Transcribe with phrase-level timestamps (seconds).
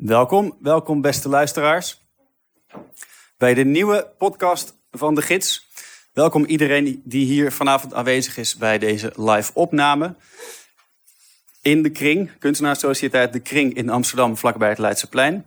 [0.00, 2.04] Welkom, welkom beste luisteraars
[3.38, 5.68] bij de nieuwe podcast van de Gids.
[6.12, 10.14] Welkom iedereen die hier vanavond aanwezig is bij deze live opname.
[11.62, 15.46] In de Kring, kunstenaarssociëteit De Kring in Amsterdam, vlakbij het Leidseplein.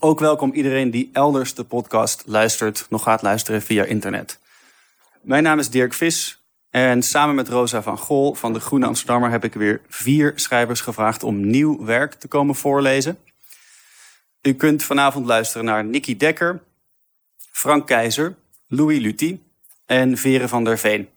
[0.00, 4.38] Ook welkom iedereen die elders de podcast luistert, nog gaat luisteren via internet.
[5.22, 9.30] Mijn naam is Dirk Vis en samen met Rosa van Gol van de Groene Amsterdammer
[9.30, 13.18] heb ik weer vier schrijvers gevraagd om nieuw werk te komen voorlezen.
[14.46, 16.60] U kunt vanavond luisteren naar Nicky Dekker,
[17.50, 18.34] Frank Keizer,
[18.66, 19.38] Louis Luty
[19.86, 21.08] en Vere van der Veen.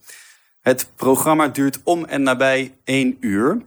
[0.61, 3.61] Het programma duurt om en nabij één uur.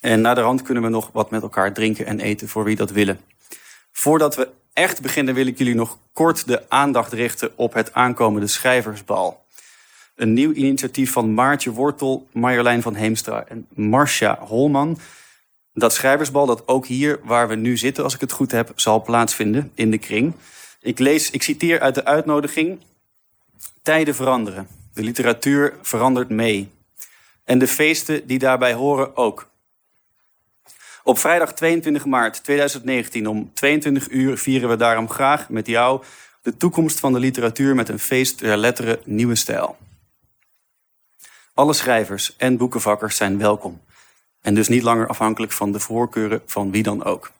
[0.00, 2.90] En na de kunnen we nog wat met elkaar drinken en eten voor wie dat
[2.90, 3.20] willen.
[3.92, 8.46] Voordat we echt beginnen wil ik jullie nog kort de aandacht richten op het aankomende
[8.46, 9.44] schrijversbal.
[10.16, 14.98] Een nieuw initiatief van Maartje Wortel, Marjolein van Heemstra en Marcia Holman.
[15.80, 19.02] Dat schrijversbal dat ook hier waar we nu zitten, als ik het goed heb, zal
[19.02, 20.34] plaatsvinden in de kring.
[20.80, 22.80] Ik lees, ik citeer uit de uitnodiging.
[23.82, 24.68] Tijden veranderen.
[24.94, 26.68] De literatuur verandert mee.
[27.44, 29.50] En de feesten die daarbij horen ook.
[31.04, 36.02] Op vrijdag 22 maart 2019 om 22 uur vieren we daarom graag met jou
[36.42, 39.76] de toekomst van de literatuur met een feest der letteren Nieuwe Stijl.
[41.54, 43.80] Alle schrijvers en boekenvakkers zijn welkom
[44.40, 47.32] en dus niet langer afhankelijk van de voorkeuren van wie dan ook.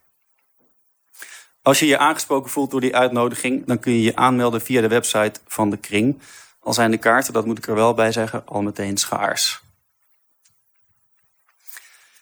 [1.62, 4.88] Als je je aangesproken voelt door die uitnodiging, dan kun je je aanmelden via de
[4.88, 6.18] website van de Kring.
[6.60, 9.60] Al zijn de kaarten, dat moet ik er wel bij zeggen, al meteen schaars.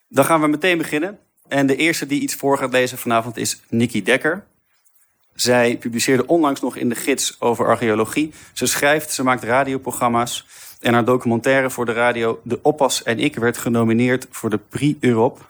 [0.08, 1.18] Dan gaan we meteen beginnen.
[1.48, 4.46] En de eerste die iets voor gaat lezen vanavond is Nikki Dekker.
[5.34, 8.32] Zij publiceerde onlangs nog in de gids over archeologie.
[8.52, 10.46] Ze schrijft, ze maakt radioprogramma's.
[10.80, 14.98] En haar documentaire voor de radio De Oppas en ik werd genomineerd voor de Prix
[15.00, 15.40] Europe.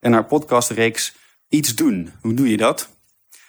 [0.00, 1.14] En haar podcastreeks
[1.50, 2.12] Iets doen.
[2.20, 2.88] Hoe doe je dat?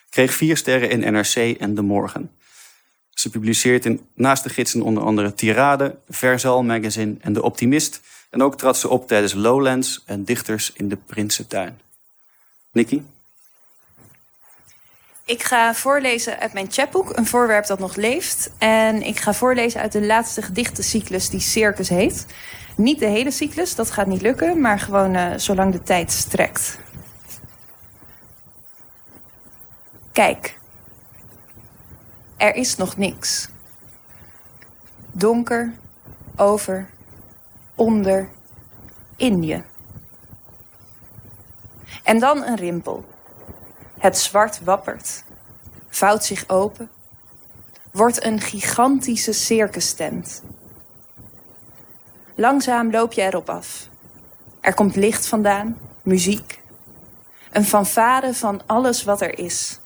[0.10, 2.32] Kreeg vier sterren in NRC en De Morgen.
[3.10, 8.02] Ze publiceert in, naast de gidsen onder andere Tirade, Verzal Magazine en De Optimist.
[8.30, 11.80] En ook trad ze op tijdens Lowlands en Dichters in de Prinsentuin.
[12.72, 13.06] Nikki?
[15.26, 18.52] Ik ga voorlezen uit mijn chapboek, een voorwerp dat nog leeft.
[18.58, 22.26] En ik ga voorlezen uit de laatste gedichtencyclus die Circus heet.
[22.76, 26.80] Niet de hele cyclus, dat gaat niet lukken, maar gewoon uh, zolang de tijd strekt.
[30.12, 30.60] Kijk,
[32.38, 33.50] er is nog niks.
[35.12, 35.74] Donker,
[36.36, 36.90] over,
[37.76, 38.30] onder,
[39.16, 39.62] in je.
[42.04, 43.11] En dan een rimpel.
[44.02, 45.24] Het zwart wappert,
[45.90, 46.90] vouwt zich open,
[47.92, 50.44] wordt een gigantische circustent.
[52.36, 53.88] Langzaam loop je erop af.
[54.62, 56.62] Er komt licht vandaan, muziek.
[57.52, 59.80] Een fanfare van alles wat er is.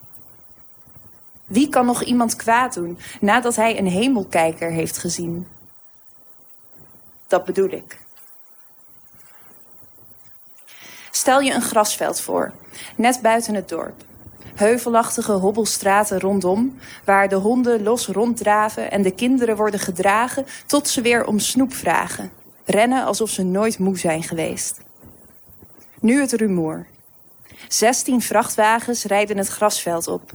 [1.46, 5.48] Wie kan nog iemand kwaad doen nadat hij een hemelkijker heeft gezien?
[7.28, 8.05] Dat bedoel ik.
[11.16, 12.54] Stel je een grasveld voor,
[12.96, 14.04] net buiten het dorp.
[14.56, 21.02] Heuvelachtige hobbelstraten rondom, waar de honden los ronddraven en de kinderen worden gedragen tot ze
[21.02, 22.32] weer om snoep vragen.
[22.66, 24.82] Rennen alsof ze nooit moe zijn geweest.
[26.00, 26.86] Nu het rumoer.
[27.68, 30.32] Zestien vrachtwagens rijden het grasveld op.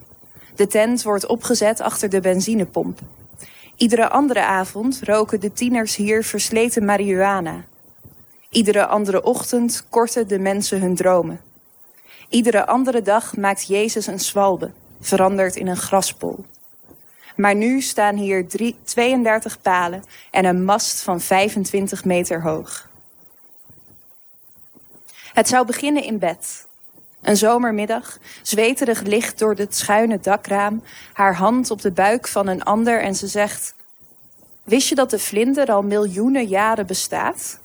[0.54, 2.98] De tent wordt opgezet achter de benzinepomp.
[3.76, 7.64] Iedere andere avond roken de tieners hier versleten marihuana.
[8.50, 11.40] Iedere andere ochtend korten de mensen hun dromen.
[12.28, 16.44] Iedere andere dag maakt Jezus een zwalbe, veranderd in een graspol.
[17.36, 18.48] Maar nu staan hier
[18.84, 22.88] 32 palen en een mast van 25 meter hoog.
[25.32, 26.66] Het zou beginnen in bed.
[27.22, 32.62] Een zomermiddag, zweterig licht door het schuine dakraam, haar hand op de buik van een
[32.62, 33.74] ander en ze zegt:
[34.62, 37.59] Wist je dat de vlinder al miljoenen jaren bestaat?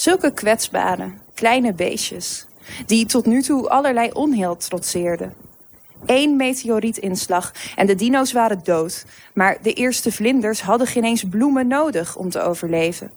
[0.00, 2.46] Zulke kwetsbare, kleine beestjes,
[2.86, 5.34] die tot nu toe allerlei onheil trotseerden.
[6.06, 9.04] Eén meteorietinslag en de dino's waren dood,
[9.34, 13.10] maar de eerste vlinders hadden geen eens bloemen nodig om te overleven.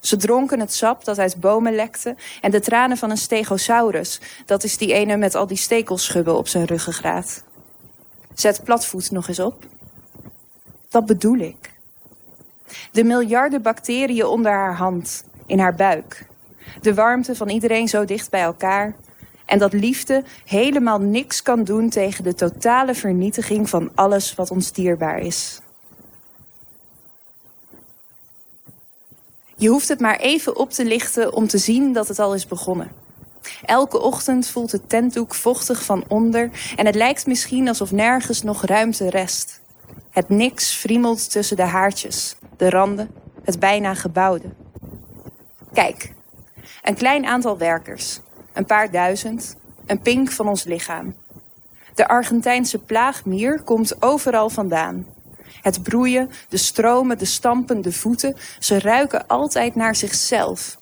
[0.00, 4.64] Ze dronken het sap dat uit bomen lekte en de tranen van een stegosaurus, dat
[4.64, 7.44] is die ene met al die stekelschubben op zijn ruggengraat.
[8.34, 9.66] Zet platvoet nog eens op.
[10.88, 11.72] Dat bedoel ik.
[12.92, 16.26] De miljarden bacteriën onder haar hand, in haar buik.
[16.80, 18.94] De warmte van iedereen zo dicht bij elkaar.
[19.44, 24.72] En dat liefde helemaal niks kan doen tegen de totale vernietiging van alles wat ons
[24.72, 25.60] dierbaar is.
[29.56, 32.46] Je hoeft het maar even op te lichten om te zien dat het al is
[32.46, 32.90] begonnen.
[33.64, 38.64] Elke ochtend voelt het tentdoek vochtig van onder en het lijkt misschien alsof nergens nog
[38.64, 39.60] ruimte rest.
[40.10, 43.10] Het niks friemelt tussen de haartjes, de randen,
[43.44, 44.48] het bijna gebouwde.
[45.76, 46.12] Kijk,
[46.82, 48.20] een klein aantal werkers,
[48.52, 49.56] een paar duizend,
[49.86, 51.14] een pink van ons lichaam.
[51.94, 55.06] De Argentijnse plaagmier komt overal vandaan.
[55.60, 60.78] Het broeien, de stromen, de stampen, de voeten, ze ruiken altijd naar zichzelf.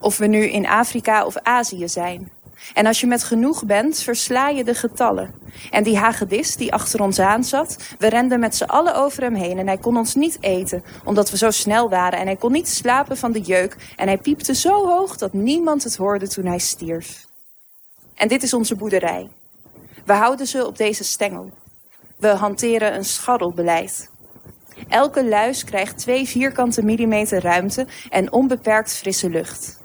[0.00, 2.30] Of we nu in Afrika of Azië zijn.
[2.74, 5.34] En als je met genoeg bent, versla je de getallen.
[5.70, 9.34] En die hagedis die achter ons aan zat, we renden met z'n allen over hem
[9.34, 12.52] heen en hij kon ons niet eten, omdat we zo snel waren en hij kon
[12.52, 16.46] niet slapen van de jeuk en hij piepte zo hoog dat niemand het hoorde toen
[16.46, 17.26] hij stierf.
[18.14, 19.30] En dit is onze boerderij.
[20.04, 21.50] We houden ze op deze stengel.
[22.16, 24.10] We hanteren een scharrelbeleid.
[24.88, 29.80] Elke luis krijgt twee vierkante millimeter ruimte en onbeperkt frisse lucht.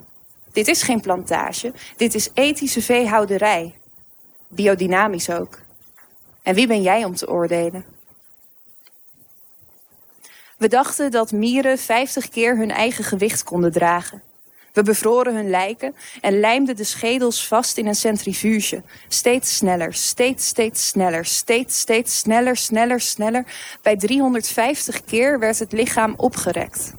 [0.53, 3.75] Dit is geen plantage, dit is ethische veehouderij.
[4.47, 5.59] Biodynamisch ook.
[6.44, 7.85] En wie ben jij om te oordelen?
[10.57, 14.23] We dachten dat mieren 50 keer hun eigen gewicht konden dragen.
[14.73, 18.83] We bevroren hun lijken en lijmden de schedels vast in een centrifuge.
[19.07, 23.45] Steeds sneller, steeds, steeds sneller, steeds, steeds sneller, sneller, sneller.
[23.81, 26.94] Bij 350 keer werd het lichaam opgerekt.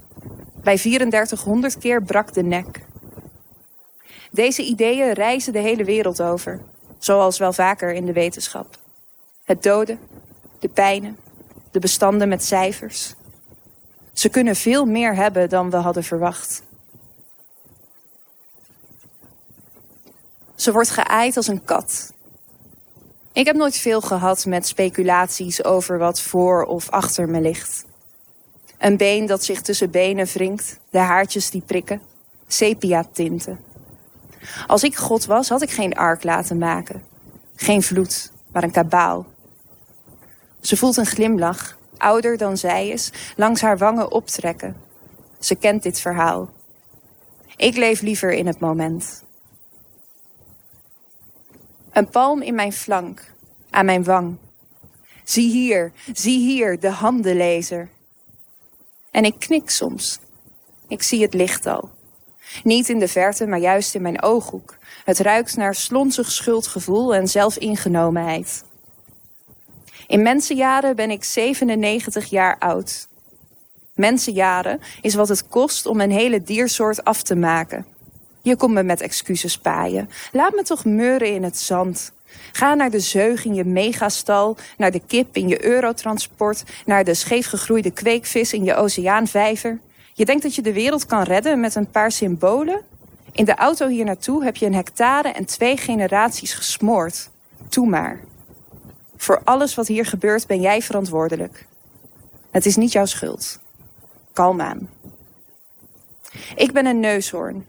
[0.62, 2.80] Bij 3400 keer brak de nek.
[4.34, 6.60] Deze ideeën reizen de hele wereld over,
[6.98, 8.78] zoals wel vaker in de wetenschap.
[9.44, 9.98] Het doden,
[10.58, 11.16] de pijnen,
[11.70, 13.14] de bestanden met cijfers.
[14.12, 16.62] Ze kunnen veel meer hebben dan we hadden verwacht.
[20.54, 22.12] Ze wordt geaaid als een kat.
[23.32, 27.84] Ik heb nooit veel gehad met speculaties over wat voor of achter me ligt.
[28.78, 32.00] Een been dat zich tussen benen wringt, de haartjes die prikken,
[32.46, 33.63] sepia-tinten.
[34.66, 37.02] Als ik God was, had ik geen ark laten maken.
[37.56, 39.26] Geen vloed, maar een kabaal.
[40.60, 44.76] Ze voelt een glimlach, ouder dan zij is, langs haar wangen optrekken.
[45.38, 46.50] Ze kent dit verhaal.
[47.56, 49.24] Ik leef liever in het moment.
[51.92, 53.32] Een palm in mijn flank,
[53.70, 54.36] aan mijn wang.
[55.24, 57.88] Zie hier, zie hier, de handenlezer.
[59.10, 60.18] En ik knik soms.
[60.88, 61.90] Ik zie het licht al.
[62.62, 64.76] Niet in de verte, maar juist in mijn ooghoek.
[65.04, 68.64] Het ruikt naar slonzig schuldgevoel en zelfingenomenheid.
[70.06, 73.08] In mensenjaren ben ik 97 jaar oud.
[73.94, 77.86] Mensenjaren is wat het kost om een hele diersoort af te maken.
[78.42, 80.10] Je komt me met excuses paaien.
[80.32, 82.12] Laat me toch meuren in het zand.
[82.52, 87.14] Ga naar de zeug in je megastal, naar de kip in je eurotransport, naar de
[87.14, 89.78] scheefgegroeide kweekvis in je oceaanvijver.
[90.16, 92.80] Je denkt dat je de wereld kan redden met een paar symbolen?
[93.32, 97.30] In de auto hier naartoe heb je een hectare en twee generaties gesmoord.
[97.68, 98.20] Toe maar.
[99.16, 101.66] Voor alles wat hier gebeurt ben jij verantwoordelijk.
[102.50, 103.60] Het is niet jouw schuld.
[104.32, 104.88] Kalm aan.
[106.56, 107.66] Ik ben een neushoorn.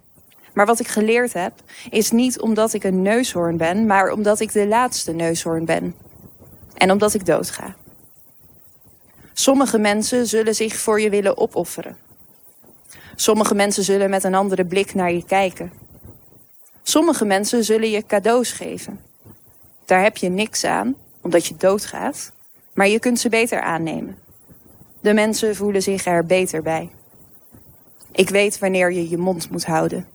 [0.53, 1.53] Maar wat ik geleerd heb,
[1.89, 5.95] is niet omdat ik een neushoorn ben, maar omdat ik de laatste neushoorn ben.
[6.73, 7.75] En omdat ik doodga.
[9.33, 12.04] Sommige mensen zullen zich voor je willen opofferen.
[13.15, 15.71] Sommige mensen zullen met een andere blik naar je kijken.
[16.83, 18.99] Sommige mensen zullen je cadeaus geven.
[19.85, 22.31] Daar heb je niks aan, omdat je doodgaat,
[22.73, 24.17] maar je kunt ze beter aannemen.
[24.99, 26.89] De mensen voelen zich er beter bij.
[28.11, 30.07] Ik weet wanneer je je mond moet houden.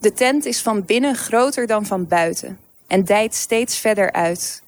[0.00, 4.62] De tent is van binnen groter dan van buiten en dijt steeds verder uit.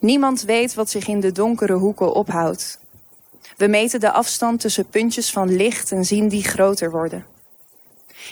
[0.00, 2.78] Niemand weet wat zich in de donkere hoeken ophoudt.
[3.56, 7.26] We meten de afstand tussen puntjes van licht en zien die groter worden.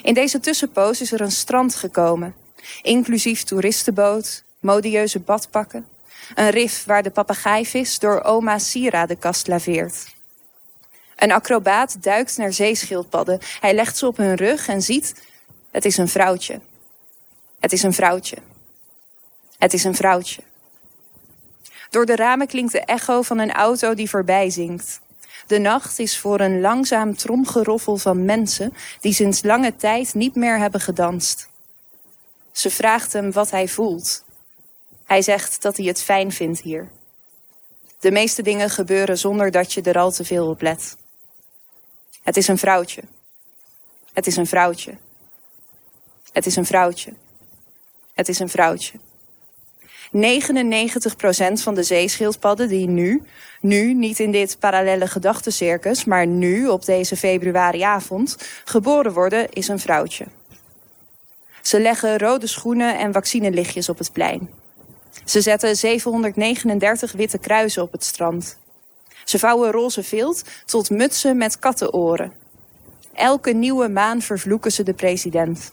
[0.03, 2.35] In deze tussenpoos is er een strand gekomen,
[2.83, 5.87] inclusief toeristenboot, modieuze badpakken,
[6.35, 10.07] een rif waar de papegaaivis door oma sieradenkast laveert.
[11.17, 13.41] Een acrobaat duikt naar zeeschildpadden.
[13.61, 15.15] Hij legt ze op hun rug en ziet
[15.71, 16.61] het is een vrouwtje.
[17.59, 18.37] Het is een vrouwtje.
[19.59, 20.43] Het is een vrouwtje.
[21.91, 25.01] Door de ramen klinkt de echo van een auto die voorbij zingt.
[25.47, 30.59] De nacht is voor een langzaam tromgeroffel van mensen die sinds lange tijd niet meer
[30.59, 31.49] hebben gedanst.
[32.53, 34.25] Ze vraagt hem wat hij voelt.
[35.05, 36.89] Hij zegt dat hij het fijn vindt hier.
[37.99, 40.97] De meeste dingen gebeuren zonder dat je er al te veel op let.
[42.23, 43.03] Het is een vrouwtje.
[44.13, 44.97] Het is een vrouwtje.
[46.33, 47.13] Het is een vrouwtje.
[48.15, 48.99] Het is een vrouwtje.
[50.13, 53.23] 99% van de zeeschildpadden die nu,
[53.61, 59.81] nu niet in dit parallele gedachtencircus, maar nu op deze februariavond, geboren worden, is een
[59.81, 60.27] vrouwtje.
[61.63, 64.51] Ze leggen rode schoenen en vaccinelichtjes op het plein.
[65.25, 68.59] Ze zetten 739 witte kruisen op het strand.
[69.25, 72.33] Ze vouwen roze vilt tot mutsen met kattenoren.
[73.15, 75.73] Elke nieuwe maan vervloeken ze de president.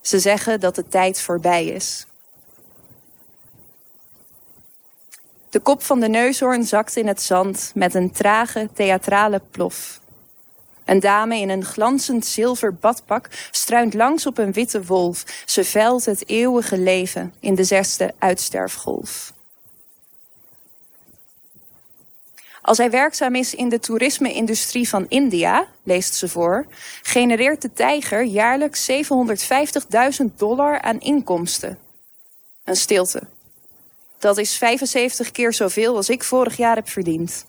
[0.00, 2.07] Ze zeggen dat de tijd voorbij is.
[5.50, 10.00] De kop van de neushoorn zakt in het zand met een trage theatrale plof.
[10.84, 15.24] Een dame in een glanzend zilver badpak struint langs op een witte wolf.
[15.46, 19.32] Ze velt het eeuwige leven in de zesde uitsterfgolf.
[22.62, 26.66] Als hij werkzaam is in de toerisme-industrie van India, leest ze voor,
[27.02, 31.78] genereert de tijger jaarlijks 750.000 dollar aan inkomsten.
[32.64, 33.22] Een stilte.
[34.18, 37.46] Dat is 75 keer zoveel als ik vorig jaar heb verdiend.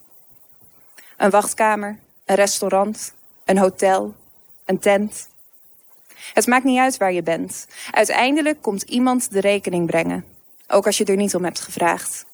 [1.17, 3.13] Een wachtkamer, een restaurant,
[3.45, 4.13] een hotel,
[4.65, 5.29] een tent.
[6.33, 7.67] Het maakt niet uit waar je bent.
[7.91, 10.25] Uiteindelijk komt iemand de rekening brengen,
[10.67, 12.25] ook als je er niet om hebt gevraagd.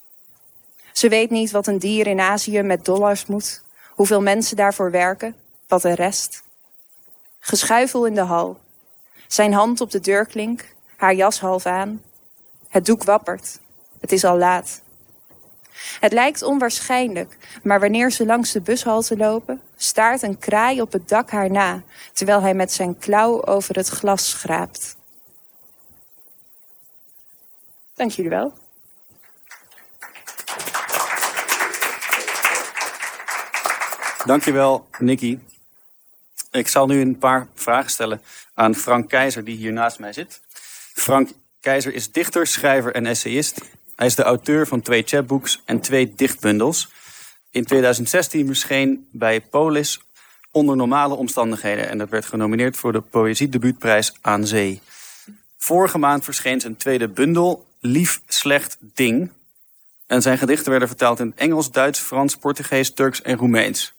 [0.91, 5.35] Ze weet niet wat een dier in Azië met dollars moet, hoeveel mensen daarvoor werken,
[5.67, 6.43] wat de rest.
[7.39, 8.59] Geschuifel in de hal,
[9.27, 12.01] zijn hand op de deurklink, haar jas half aan.
[12.67, 13.59] Het doek wappert.
[14.05, 14.81] Het is al laat.
[15.99, 21.09] Het lijkt onwaarschijnlijk, maar wanneer ze langs de bushalte lopen, staart een kraai op het
[21.09, 21.83] dak haar na,
[22.13, 24.95] terwijl hij met zijn klauw over het glas schraapt.
[27.93, 28.53] Dank jullie wel.
[34.25, 35.39] Dankjewel, Nicky.
[36.51, 38.21] Ik zal nu een paar vragen stellen
[38.53, 40.41] aan Frank Keizer, die hier naast mij zit.
[40.93, 43.61] Frank Keizer is dichter, schrijver en essayist.
[43.95, 46.89] Hij is de auteur van twee chapbooks en twee dichtbundels.
[47.51, 49.99] In 2016 verscheen bij Polis
[50.51, 54.81] onder normale omstandigheden en dat werd genomineerd voor de Poëziedebuutprijs aan Zee.
[55.57, 59.29] Vorige maand verscheen zijn tweede bundel, Lief Slecht Ding.
[60.07, 63.93] En zijn gedichten werden vertaald in Engels, Duits, Frans, Portugees, Turks en Roemeens.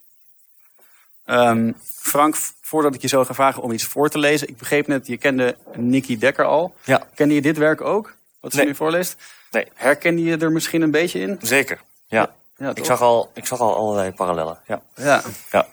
[1.27, 4.49] Um, Frank, voordat ik je zo ga vragen om iets voor te lezen.
[4.49, 6.75] Ik begreep net, je kende Nicky Dekker al.
[6.85, 7.07] Ja.
[7.15, 8.15] Kende je dit werk ook?
[8.41, 8.67] Wat ze Nee.
[8.67, 9.17] nu voorleest?
[9.57, 9.69] Nee.
[9.75, 11.39] Herkende je er misschien een beetje in?
[11.41, 11.81] Zeker.
[12.07, 12.35] Ja.
[12.57, 14.59] Ja, ik, zag al, ik zag al allerlei parallellen.
[14.67, 14.83] Ja.
[14.97, 15.67] Ja, Ja.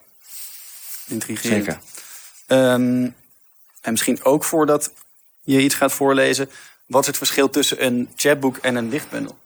[1.07, 1.63] intrigerend.
[1.63, 1.79] Zeker.
[2.47, 3.09] Ehm,
[3.81, 4.91] en misschien ook voordat
[5.41, 6.49] je iets gaat voorlezen.
[6.85, 9.37] Wat is het verschil tussen een chatboek en een dichtbundel?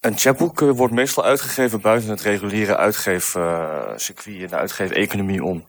[0.00, 5.66] Een chapboek eh, wordt meestal uitgegeven buiten het reguliere uitgeefcircuit en de uitgeefeconomie om.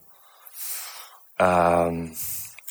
[1.35, 2.07] Ehm,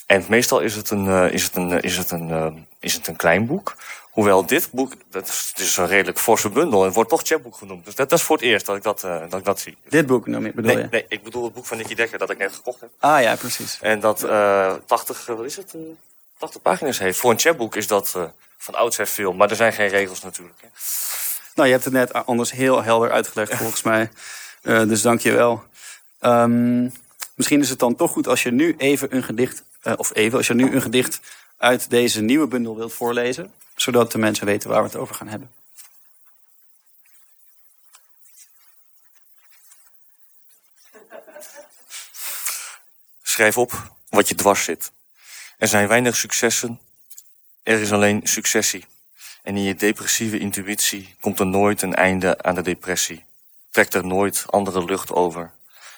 [0.06, 2.46] en meestal is het een, eh, is het een, eh, is het een, eh,
[2.80, 3.76] is het een klein boek.
[4.10, 7.20] Hoewel dit boek, dat is, het is een redelijk forse bundel en het wordt toch
[7.24, 7.84] chapboek genoemd.
[7.84, 9.76] Dus dat, dat is voor het eerst dat ik dat, dat, ik dat zie.
[9.88, 10.88] Dit boek noem je, bedoel Nee, je?
[10.90, 12.90] nee, ik bedoel het boek van Nicky Dekker dat ik net gekocht heb.
[12.98, 13.78] Ah ja, precies.
[13.80, 15.74] En dat eh 80, eh, wat is het?
[15.74, 15.80] eh,
[16.38, 17.18] 80 pagina's heeft.
[17.18, 18.16] Voor een chapboek is dat
[18.58, 20.60] van oudsher veel, maar er zijn geen regels natuurlijk.
[20.60, 20.68] Hè.
[21.54, 24.10] Nou, je hebt het net anders heel helder uitgelegd volgens mij.
[24.62, 25.62] Dus dank je wel.
[26.20, 26.88] Ehm,
[27.34, 30.46] misschien is het dan toch goed als je nu even een gedicht, of even, als
[30.46, 31.20] je nu een gedicht
[31.56, 33.54] uit deze nieuwe bundel wilt voorlezen.
[33.76, 35.50] Zodat de mensen weten waar we het over gaan hebben.
[43.22, 44.92] Schrijf op wat je dwars zit.
[45.58, 46.80] Er zijn weinig successen,
[47.62, 48.86] er is alleen successie.
[49.42, 53.24] En in je depressieve intuïtie komt er nooit een einde aan de depressie.
[53.70, 55.52] Trekt er nooit andere lucht over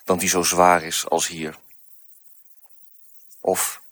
[0.05, 1.57] dan die zo zwaar is als hier.
[3.47, 3.83] Of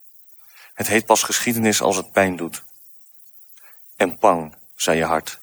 [0.75, 2.62] het heet pas geschiedenis als het pijn doet.
[3.96, 5.38] En pang, zei je hart.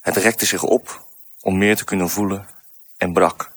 [0.00, 1.06] Het rekte zich op
[1.40, 2.48] om meer te kunnen voelen
[2.96, 3.52] en brak.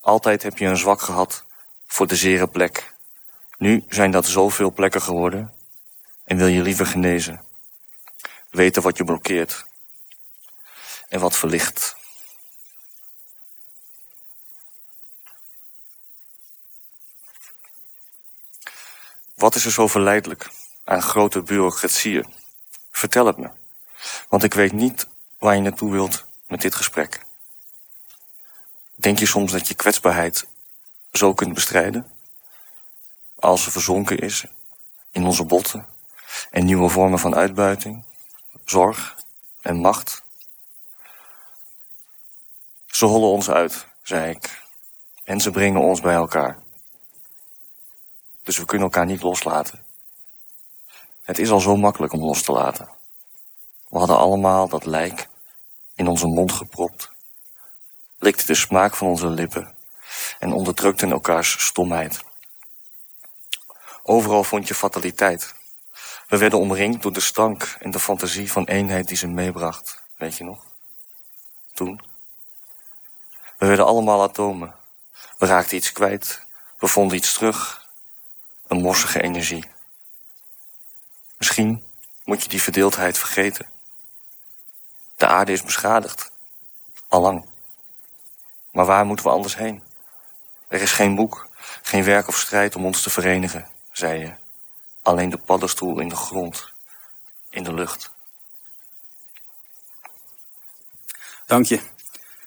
[0.00, 1.44] Altijd heb je een zwak gehad
[1.86, 2.94] voor de zere plek.
[3.58, 5.54] Nu zijn dat zoveel plekken geworden
[6.24, 7.44] en wil je liever genezen.
[8.50, 9.64] Weten wat je blokkeert
[11.08, 11.96] en wat verlicht.
[19.40, 20.50] Wat is er zo verleidelijk
[20.84, 22.34] aan grote bureaucratieën?
[22.90, 23.50] Vertel het me,
[24.28, 25.06] want ik weet niet
[25.38, 27.26] waar je naartoe wilt met dit gesprek.
[28.94, 30.46] Denk je soms dat je kwetsbaarheid
[31.12, 32.12] zo kunt bestrijden?
[33.38, 34.44] Als ze verzonken is
[35.10, 35.86] in onze botten
[36.50, 38.04] en nieuwe vormen van uitbuiting,
[38.64, 39.16] zorg
[39.60, 40.22] en macht?
[42.86, 44.62] Ze hollen ons uit, zei ik,
[45.24, 46.68] en ze brengen ons bij elkaar.
[48.50, 49.84] Dus we kunnen elkaar niet loslaten.
[51.22, 52.88] Het is al zo makkelijk om los te laten.
[53.88, 55.28] We hadden allemaal dat lijk
[55.94, 57.10] in onze mond gepropt,
[58.18, 59.74] likten de smaak van onze lippen
[60.38, 62.24] en onderdrukten elkaars stomheid.
[64.02, 65.54] Overal vond je fataliteit.
[66.28, 70.02] We werden omringd door de stank en de fantasie van eenheid die ze meebracht.
[70.16, 70.64] Weet je nog?
[71.72, 72.00] Toen.
[73.58, 74.74] We werden allemaal atomen.
[75.38, 76.46] We raakten iets kwijt.
[76.78, 77.79] We vonden iets terug.
[78.70, 79.64] Een morsige energie.
[81.38, 81.84] Misschien
[82.24, 83.70] moet je die verdeeldheid vergeten.
[85.16, 86.32] De aarde is beschadigd.
[87.08, 87.48] Allang.
[88.72, 89.82] Maar waar moeten we anders heen?
[90.68, 91.48] Er is geen boek,
[91.82, 94.34] geen werk of strijd om ons te verenigen, zei je.
[95.02, 96.72] Alleen de paddenstoel in de grond,
[97.50, 98.12] in de lucht.
[101.46, 101.80] Dank je.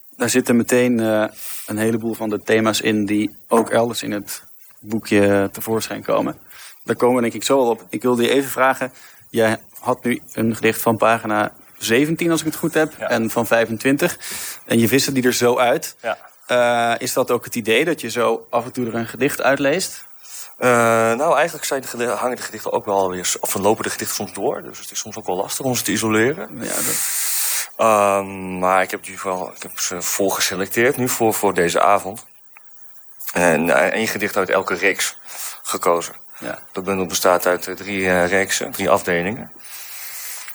[0.10, 1.28] Daar zitten meteen uh,
[1.66, 4.52] een heleboel van de thema's in die ook elders in het
[4.84, 6.38] boekje tevoorschijn komen.
[6.84, 7.86] Daar komen we denk ik zo al op.
[7.90, 8.92] Ik wilde je even vragen.
[9.30, 13.48] Jij had nu een gedicht van pagina 17, als ik het goed heb, en van
[13.48, 14.18] 25.
[14.66, 15.96] En je viste die er zo uit.
[16.02, 16.18] Ja.
[16.48, 19.42] Uh, is dat ook het idee dat je zo af en toe er een gedicht
[19.42, 20.08] uitleest?
[20.60, 20.70] Uh,
[21.14, 24.34] nou, eigenlijk zijn de hangen de gedichten ook wel weer, of lopen de gedichten soms
[24.34, 24.62] door.
[24.62, 26.50] Dus het is soms ook wel lastig om ze te isoleren.
[26.62, 27.22] Ja, dat...
[27.78, 31.82] Um, maar ik heb, die wel, ik heb ze vol geselecteerd nu voor, voor deze
[31.82, 32.26] avond.
[33.34, 35.18] En één gedicht uit elke reeks
[35.64, 36.16] gekozen.
[36.40, 36.60] Ja.
[36.72, 39.52] De bundel bestaat uit drie uh, reeksen, drie afdelingen.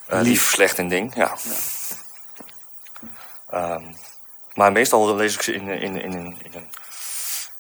[0.07, 1.37] Lief, slecht en ding, ja.
[3.51, 3.75] ja.
[3.75, 3.97] Um,
[4.55, 6.43] maar meestal lees ik ze in, in, in, in, in, een,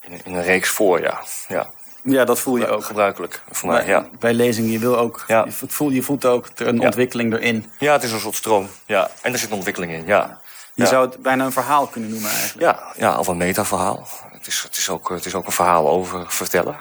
[0.01, 1.21] in, een, in een reeks voor, ja.
[1.49, 1.71] ja.
[2.03, 2.85] Ja, dat voel je ook.
[2.85, 4.07] Gebruikelijk voor mij, ja.
[4.19, 5.45] Bij lezing, je wil ook, ja.
[5.45, 6.85] je, voelt, je voelt ook een Ja.
[6.85, 7.73] ontwikkeling erin.
[7.79, 9.11] Ja, het is een soort stroom, ja.
[9.23, 10.41] En er zit een ontwikkeling in, ja.
[10.75, 10.89] Je Ja.
[10.89, 12.61] zou het bijna een verhaal kunnen noemen eigenlijk.
[12.61, 14.07] Ja, ja of een metaverhaal.
[14.49, 16.75] Het is, het, is ook, het is ook een verhaal over vertellen.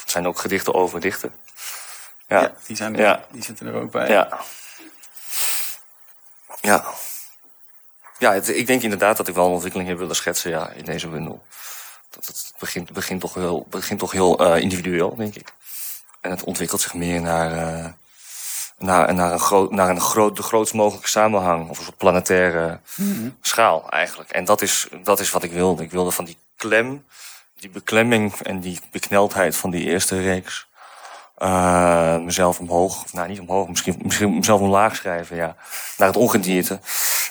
[0.00, 1.34] Het zijn ook gedichten over dichten.
[2.28, 3.24] Ja, Ja, die, zijn er, Ja.
[3.30, 4.08] die zitten er ook bij.
[4.08, 4.38] ja.
[6.60, 6.84] Ja,
[8.18, 10.84] ja het- ik denk inderdaad dat ik wel een ontwikkeling heb willen schetsen ja, in
[10.84, 11.42] deze bundel.
[12.10, 15.52] Dat het begint, begint toch heel, begint toch heel eh, individueel, denk ik.
[16.20, 17.90] En het ontwikkelt zich meer naar, eh,
[18.78, 21.68] naar, naar, een, groot, naar een groot, de grootst mogelijke samenhang.
[21.68, 22.80] Of een soort planetaire
[23.40, 24.30] schaal eigenlijk.
[24.30, 25.82] En dat is, dat is wat ik wilde.
[25.82, 27.04] Ik wilde van die klem,
[27.54, 30.66] die beklemming en die bekneldheid van die eerste reeks.
[31.38, 35.56] eh, mezelf omhoog, of nou niet omhoog, misschien, misschien mezelf omlaag schrijven, ja.
[35.98, 36.80] Naar het ongedierte.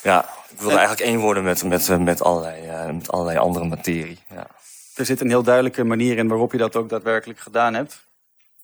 [0.04, 3.38] Ja, ik wilde En- eigenlijk één worden met, met, eh, met, allerlei, eh, met allerlei
[3.38, 4.20] andere materie.
[4.30, 4.48] Ja.
[4.96, 8.00] Er zit een heel duidelijke manier in waarop je dat ook daadwerkelijk gedaan hebt.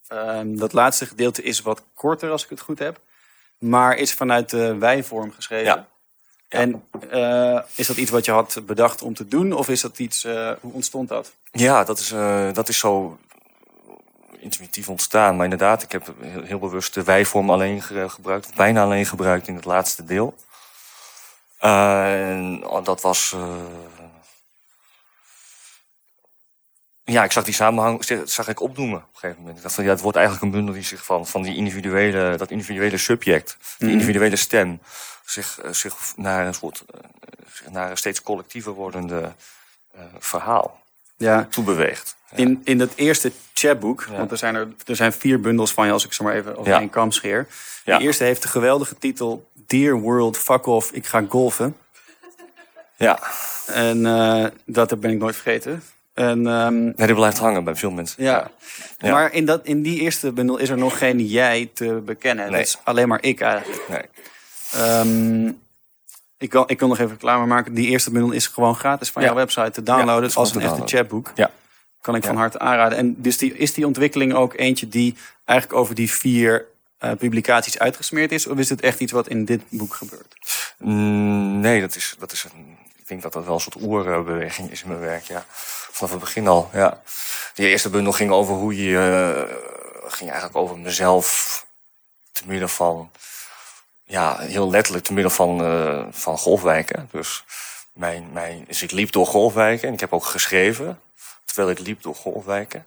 [0.07, 2.99] Ehm, dat laatste gedeelte is wat korter, als ik het goed heb.
[3.57, 5.65] Maar is vanuit de wijvorm geschreven.
[5.65, 5.87] Ja.
[6.53, 9.53] En eh, is dat iets wat je had bedacht om te doen?
[9.53, 11.31] Of is dat iets, eh, hoe ontstond dat?
[11.51, 13.17] Ja, dat is, eh, dat is zo
[14.39, 15.35] intuïtief ontstaan.
[15.35, 18.45] Maar inderdaad, ik heb heel, heel bewust de wijvorm alleen ge- gebruikt.
[18.49, 20.35] Of bijna alleen gebruikt in het laatste deel.
[21.59, 23.35] En oh, dat was...
[27.03, 29.57] Ja, ik zag die samenhang zag- ik opdoemen op een gegeven moment.
[29.57, 32.37] Ik dacht van, ja, het wordt eigenlijk een bundel die zich van, van die individuele,
[32.37, 34.79] dat individuele subject, die individuele stem,
[35.25, 39.31] zich, eh, zich naar een soort, eh, naar een steeds collectiever wordende
[39.95, 40.81] eh, verhaal
[41.17, 42.15] Ja, toe beweegt.
[42.35, 44.17] in, in dat eerste chapboek, Ja.
[44.17, 46.57] want er zijn, er, er zijn vier bundels van je, als ik ze maar even
[46.57, 46.79] over Ja.
[46.79, 47.47] één kam scheer.
[47.85, 47.97] Ja.
[47.97, 51.77] De eerste heeft de geweldige titel Dear World, fuck off, ik ga golfen.
[52.95, 53.19] Ja,
[53.67, 55.83] En eh, dat ben ik nooit vergeten.
[56.13, 58.23] En ehm, nee, die blijft hangen bij veel mensen.
[58.23, 58.51] Ja.
[58.97, 59.11] Ja.
[59.11, 62.45] Maar in, dat, in die eerste bundel is er nog geen jij te bekennen.
[62.45, 62.57] Nee.
[62.57, 63.89] Dat is alleen maar ik eigenlijk.
[63.89, 64.01] Nee.
[64.73, 65.47] Ehm,
[66.37, 67.73] ik, kan, ik kan nog even reclame maken.
[67.73, 69.27] Die eerste bundel is gewoon gratis van Ja.
[69.27, 70.29] jouw website te downloaden.
[70.29, 71.31] Ja, als een echte chatboek.
[71.35, 71.51] Ja.
[72.01, 72.97] Kan ik van harte aanraden.
[72.97, 76.65] En dus die, is die ontwikkeling ook eentje die eigenlijk over die vier
[76.97, 78.47] eh, publicaties uitgesmeerd is?
[78.47, 80.35] Of is het echt iets wat in dit boek gebeurt?
[80.77, 84.71] Mm, nee, dat is, dat is een, ik denk dat dat wel een soort oerbeweging
[84.71, 85.45] is in mijn werk, ja.
[85.91, 87.01] Vanaf het begin al, ja.
[87.53, 89.55] Die eerste bundel ging over hoe je, eh,
[90.11, 91.65] ging eigenlijk over mezelf
[92.31, 93.11] te midden van,
[94.03, 97.09] ja, heel letterlijk te midden van, eh, van golfwijken.
[97.11, 97.43] Dus
[97.93, 100.99] mijn, mijn, dus ik liep door golfwijken en ik heb ook geschreven,
[101.45, 102.85] terwijl ik liep door golfwijken.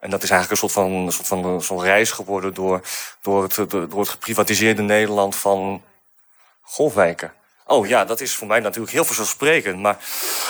[0.00, 2.80] En dat is eigenlijk een soort van, een soort van een soort reis geworden door,
[3.22, 5.82] door, het, door het geprivatiseerde Nederland van
[6.60, 7.32] golfwijken.
[7.66, 9.78] Oh ja, dat is voor mij natuurlijk heel vanzelfsprekend.
[9.78, 9.98] Maar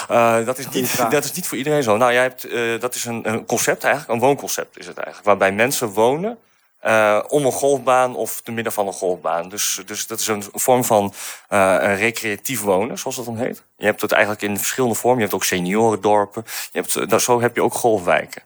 [0.07, 1.97] eh, dat, is niet, dat is niet voor iedereen zo.
[1.97, 5.27] Nou, jij hebt, eh, dat is een, een concept eigenlijk, een woonconcept is het eigenlijk.
[5.27, 6.37] Waarbij mensen wonen
[6.79, 9.49] eh, om een golfbaan of te midden van een golfbaan.
[9.49, 11.13] Dus, dus dat is een vorm van
[11.47, 13.63] eh, een recreatief wonen, zoals dat dan heet.
[13.77, 15.17] Je hebt het eigenlijk in verschillende vormen.
[15.17, 16.45] Je hebt ook seniorendorpen.
[16.71, 18.41] Je hebt, dat, zo heb je ook golfwijken.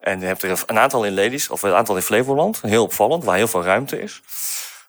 [0.00, 2.60] En je hebt er een aantal in Ladies, of een aantal in Flevoland.
[2.62, 4.22] Heel opvallend, waar heel veel ruimte is.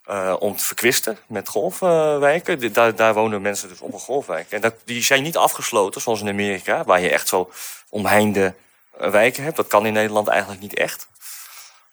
[0.09, 2.73] Uh, om te verkwisten met golfwijken.
[2.73, 4.51] daar, daar, wonen mensen dus op een golfwijk.
[4.51, 7.51] En dat, die zijn niet afgesloten, zoals in Amerika, waar je echt zo
[7.89, 8.53] omheinde
[8.97, 9.55] wijken hebt.
[9.55, 11.07] Dat kan in Nederland eigenlijk niet echt.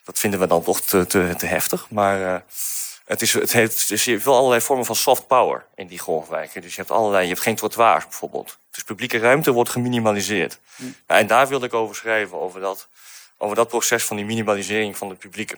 [0.04, 1.86] Dat vinden we dan toch te, te, te heftig.
[1.90, 2.36] Maar uh,
[3.04, 5.98] het is, het heeft, dus je hebt wel allerlei vormen van soft power in die
[5.98, 6.62] golfwijken.
[6.62, 8.58] Dus je hebt allerlei, je hebt geen trottoirs bijvoorbeeld.
[8.70, 10.58] Dus publieke ruimte wordt geminimaliseerd.
[10.76, 10.84] Hm.
[11.06, 12.88] en daar wilde ik over schrijven, over dat,
[13.36, 15.56] over dat proces van die minimalisering van de publieke.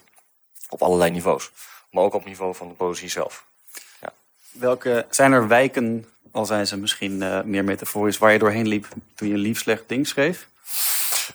[0.69, 1.51] Op allerlei niveaus.
[1.91, 3.45] Maar ook op niveau van de poëzie zelf.
[4.01, 4.13] Ja.
[4.51, 8.89] Welke zijn er wijken, al zijn ze misschien uh, meer metaforisch, waar je doorheen liep
[9.15, 10.49] toen je een lief slecht ding schreef?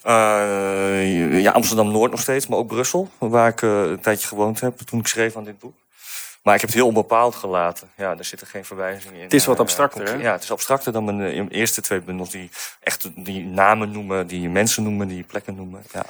[0.07, 4.77] Uh, ja, Amsterdam-Noord nog steeds, maar ook Brussel, waar ik uh, een tijdje gewoond heb
[4.77, 5.73] toen ik schreef aan dit boek.
[6.43, 7.89] Maar ik heb het heel onbepaald gelaten.
[7.97, 9.23] Ja, er zitten geen verwijzingen in.
[9.23, 10.13] Het is wat abstracter, hè?
[10.13, 12.49] Ja, het is abstracter dan mijn eerste twee bundels die
[12.83, 15.83] echt die namen noemen, die mensen noemen, die plekken noemen.
[15.93, 16.05] Ja.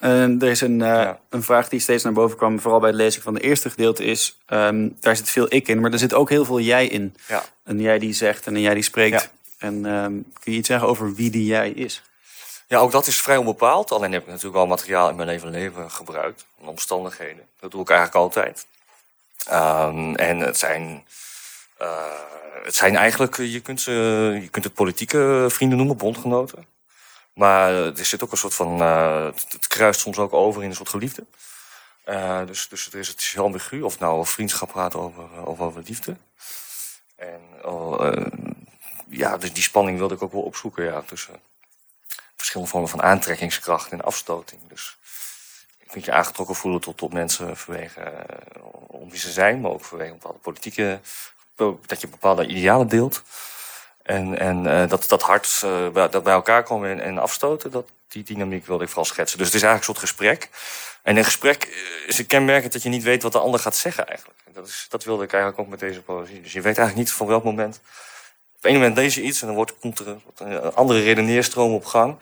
[0.00, 2.98] Uh, er is een, uh, een vraag die steeds naar boven kwam, vooral bij het
[2.98, 6.14] lezen van het eerste gedeelte, is: um, daar zit veel ik in, maar er zit
[6.14, 7.14] ook heel veel jij in.
[7.28, 7.44] Ja.
[7.64, 9.22] En jij die zegt en jij die spreekt.
[9.22, 9.66] Ja.
[9.66, 12.02] En um, kun je iets zeggen over wie die jij is?
[12.66, 13.92] Ja, ook dat is vrij onbepaald.
[13.92, 16.46] Alleen heb ik natuurlijk al materiaal in mijn leven, leven gebruikt.
[16.60, 17.48] En omstandigheden.
[17.60, 18.66] Dat doe ik eigenlijk altijd.
[19.52, 21.06] Um, en het zijn,
[21.82, 22.02] uh,
[22.62, 23.92] het zijn eigenlijk, je kunt, ze,
[24.42, 26.66] je kunt het politieke vrienden noemen, bondgenoten.
[27.34, 30.88] Maar er zit ook een soort van, het kruist soms ook over in een soort
[30.88, 31.24] geliefde.
[32.46, 35.82] Dus, dus er is, het is heel ambigu of nou vriendschap gaat over, of over
[35.84, 36.16] liefde.
[37.16, 38.26] En uh,
[39.08, 41.40] ja, dus die spanning wilde ik ook wel opzoeken ja, tussen
[42.44, 44.60] verschillende vormen van aantrekkingskracht en afstoting.
[44.68, 44.96] Dus
[45.78, 49.70] je kunt je aangetrokken voelen tot, tot mensen vanwege uh, om wie ze zijn, maar
[49.70, 51.00] ook vanwege bepaalde politieke,
[51.86, 53.22] dat je bepaalde idealen deelt.
[54.02, 57.88] En, en uh, dat, dat hart uh, dat bij elkaar komen en, en, afstoten, dat,
[58.08, 59.38] die dynamiek wilde ik vooral schetsen.
[59.38, 60.48] Dus het is eigenlijk een soort gesprek.
[61.02, 61.64] En een gesprek
[62.06, 64.38] is het kenmerkend dat je niet weet wat de ander gaat zeggen eigenlijk.
[64.52, 66.40] Dat, is, dat wilde ik eigenlijk ook met deze poëzie.
[66.40, 67.80] Dus je weet eigenlijk niet van welk moment
[68.64, 72.16] een moment lees je iets en dan wordt, komt er een andere redeneerstroom op gang.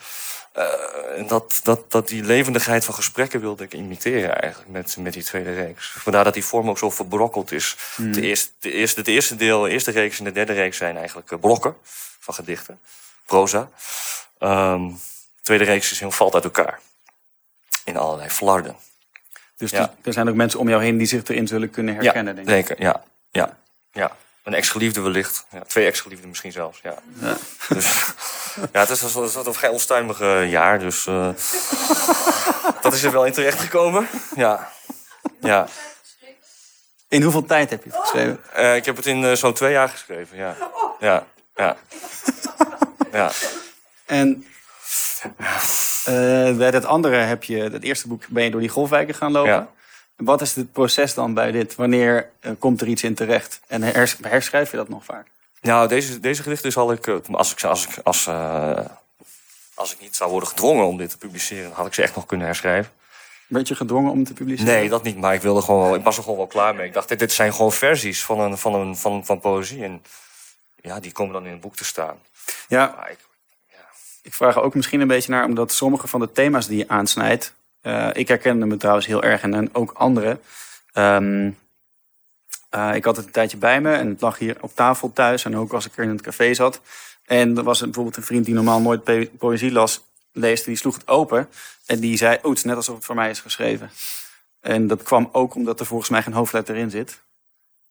[0.56, 5.12] Uh, en dat, dat, dat die levendigheid van gesprekken wilde ik imiteren eigenlijk met, met
[5.12, 5.94] die tweede reeks.
[5.98, 7.76] Vandaar dat die vorm ook zo verbrokkeld is.
[7.96, 8.12] Mm.
[8.12, 10.96] De, eerste, de eerste, het eerste deel, de eerste reeks en de derde reeks zijn
[10.96, 11.76] eigenlijk uh, blokken
[12.18, 12.80] van gedichten.
[13.26, 13.68] Proza.
[14.38, 16.80] Um, de tweede reeks is heel, valt uit elkaar.
[17.84, 18.76] In allerlei flarden.
[19.56, 19.94] Dus ja.
[20.02, 22.58] er zijn ook mensen om jou heen die zich erin zullen kunnen herkennen, ja, denk
[22.58, 22.66] ik.
[22.66, 23.04] Zeker, ja.
[23.30, 23.58] ja,
[23.92, 24.16] ja.
[24.42, 25.46] Een ex-geliefde wellicht.
[25.50, 26.80] Ja, twee ex-geliefden misschien zelfs.
[26.82, 26.94] Ja.
[27.20, 27.36] ja.
[27.68, 28.02] Dus,
[28.72, 30.78] ja, het is, het een vrij onstuimig jaar.
[30.78, 31.28] Dus uh,
[32.80, 34.08] dat is er wel in terecht gekomen.
[34.36, 34.72] Ja.
[35.40, 35.66] ja.
[37.08, 38.40] In hoeveel tijd heb je het geschreven?
[38.56, 40.56] Uh, ik heb het in uh, zo'n twee jaar geschreven, ja.
[41.00, 41.26] Ja,
[41.56, 41.76] ja.
[43.12, 43.30] ja.
[44.06, 44.46] En
[46.56, 49.68] bij het andere heb je, het eerste boek, ben je door die golfwijken gaan lopen.
[50.24, 51.74] Wat is het proces dan bij dit?
[51.74, 53.60] Wanneer uh, komt er iets in terecht?
[53.66, 55.26] En hers herschrijf je dat nog vaak?
[55.60, 58.78] Nou, deze, deze gedichten zal ik, als ik, als ik, als, uh,
[59.74, 62.26] als ik niet zou worden gedwongen om dit te publiceren, had ik ze echt nog
[62.26, 62.92] kunnen herschrijven.
[63.46, 64.74] Werd je gedwongen om te publiceren?
[64.74, 65.16] Nee, dat niet.
[65.16, 66.86] Maar ik wilde gewoon, ik was er gewoon wel klaar mee.
[66.86, 69.84] Ik dacht, dit, dit zijn gewoon versies van, een, van, een, van, van poëzie.
[69.84, 70.02] En
[70.80, 72.18] ja, die komen dan in een boek te staan.
[72.68, 73.08] Ja.
[73.08, 73.18] Ik,
[73.70, 73.84] ja.
[74.22, 77.54] ik vraag ook misschien een beetje naar, omdat sommige van de thema's die je aansnijdt,
[77.82, 80.40] uh, ik herkende me trouwens heel erg en, en ook anderen.
[80.94, 81.58] Um,
[82.74, 85.44] uh, ik had het een tijdje bij me en het lag hier op tafel thuis.
[85.44, 86.80] En ook als ik er in het café zat.
[87.26, 90.64] En er was bijvoorbeeld een vriend die normaal nooit po poëzie las, leest.
[90.64, 91.48] Die sloeg het open
[91.86, 93.90] en die zei, oh, het is net alsof het voor mij is geschreven.
[94.60, 97.10] En dat kwam ook omdat er volgens mij geen hoofdletter in zit.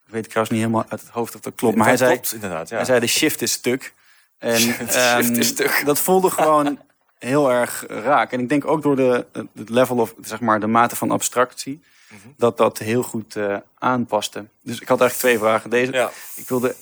[0.06, 1.75] Ik weet trouwens niet helemaal uit het hoofd of dat klopt.
[1.75, 2.75] Maar dat hij, klopt, zei, inderdaad, ja.
[2.75, 3.93] hij zei, de shift is stuk.
[4.38, 4.62] En
[5.17, 5.82] um, stuk.
[5.86, 6.80] dat voelde gewoon
[7.23, 8.31] heel erg raak.
[8.31, 11.81] En ik denk ook door de, het level of zeg maar de mate van abstractie,
[12.10, 12.34] mm -hmm.
[12.38, 14.45] dat dat heel goed uh, aanpaste.
[14.62, 15.69] Dus ik had eigenlijk twee vragen.
[15.69, 16.12] Deze, ja.
[16.36, 16.75] ik wilde,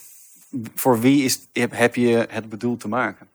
[0.75, 3.29] voor wie is, heb je het bedoeld te maken?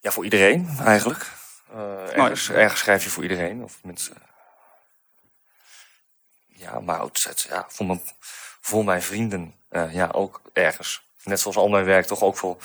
[0.00, 1.26] Ja, voor iedereen eigenlijk.
[1.74, 3.62] Uh, ergens, ergens, schrijf je voor iedereen.
[3.62, 4.16] Of mensen.
[6.46, 8.00] Ja, maar het, ja, voor, mijn,
[8.60, 11.02] voor mijn vrienden uh, ja, ook ergens.
[11.24, 12.56] Net zoals al mijn werk toch ook voor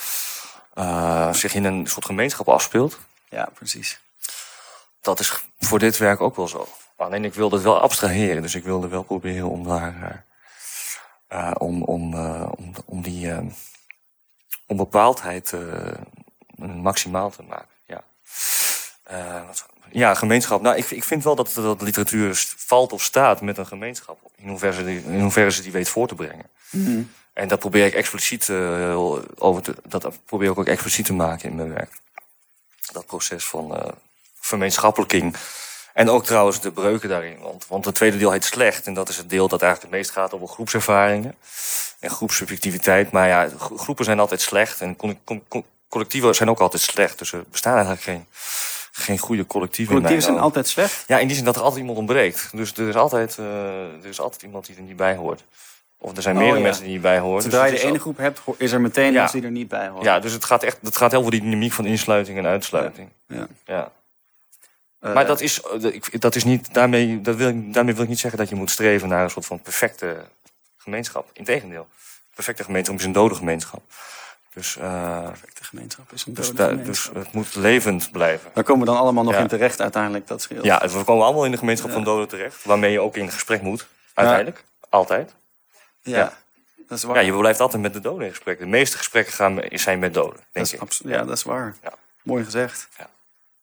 [0.76, 3.00] uh, zich in een soort gemeenschap afspeelt.
[3.30, 4.00] Ja, precies.
[5.02, 6.68] Dat is voor dit werk ook wel zo.
[6.96, 10.26] Alleen ik wilde het wel abstraheren, dus ik wilde wel proberen om daar.
[11.30, 13.32] Uh, om, om, uh, om, om die
[14.68, 15.54] onbepaaldheid
[16.58, 17.68] maximaal te maken.
[17.86, 18.04] Ja,
[19.92, 20.62] ja gemeenschap.
[20.62, 24.20] Nou, ik, ik vind wel dat, dat literatuur valt of staat met een gemeenschap.
[24.36, 26.50] In hoeverre, ze die, in hoeverre ze die weet voor te brengen.
[26.70, 27.12] Mm -hmm.
[27.34, 28.98] En dat probeer ik expliciet uh,
[29.38, 31.92] over te, dat probeer ik ook expliciet te maken in mijn werk.
[32.92, 33.92] dat proces van uh,
[34.40, 35.36] vermeenschappelijking.
[35.94, 37.40] En ook trouwens de breuken daarin.
[37.40, 38.88] Want, want het tweede deel heet slecht.
[38.88, 41.36] En dat is het deel dat eigenlijk het meest gaat over groepservaringen.
[42.00, 43.12] En groepssubjectiviteit.
[43.12, 44.82] Maar ja, groepen zijn altijd slecht.
[44.82, 44.98] En
[45.90, 47.18] collectieven zijn ook altijd slecht.
[47.18, 48.26] Dus er bestaan eigenlijk geen,
[48.92, 49.94] geen goede collectieven.
[49.94, 51.04] Collectieven zijn altijd slecht?
[51.08, 52.50] Ja, in die zin dat er altijd iemand ontbreekt.
[52.52, 53.46] Dus er is altijd, uh,
[54.04, 55.44] er is altijd iemand die er niet bij hoort.
[56.04, 57.42] Of er zijn meerdere oh, mensen die niet bij horen.
[57.42, 59.20] Zodra dus je de ene groep hebt, is er meteen ja.
[59.20, 60.04] mensen die er niet bij horen.
[60.04, 63.10] Ja, dus het gaat echt het gaat heel veel die dynamiek van insluiting en uitsluiting.
[63.28, 63.48] Ja.
[63.66, 63.92] ja.
[65.02, 68.20] Uh, maar dat is, eh, dat is niet, daarmee, dat wil, daarmee wil ik niet
[68.20, 70.18] zeggen dat je moet streven naar een soort van perfecte
[70.78, 71.30] gemeenschap.
[71.34, 71.88] Integendeel.
[72.36, 73.82] Perfecte gemeenschap is een dode gemeenschap.
[74.54, 77.14] Dus, uh, perfecte gemeenschap is een dus dode dus, gemeenschap.
[77.14, 78.52] Dus het moet levend blijven.
[78.54, 80.66] Daar komen we dan allemaal nog in terecht uiteindelijk, dat scheelt.
[80.66, 82.64] Ja, we komen allemaal in de gemeenschap van doden terecht.
[82.64, 84.64] Waarmee je ook in gesprek moet, uiteindelijk.
[84.90, 85.34] Altijd.
[86.04, 86.34] Ja.
[86.88, 87.16] Dat is waar.
[87.16, 88.60] Ja, je blijft altijd met de doden in gesprek.
[88.60, 91.10] De meeste gesprekken gaan, zijn met doden, denk dat is ik.
[91.10, 91.76] Ja, dat is waar.
[91.84, 91.94] Ja.
[92.24, 92.88] Mooi gezegd.
[92.98, 93.10] Ja.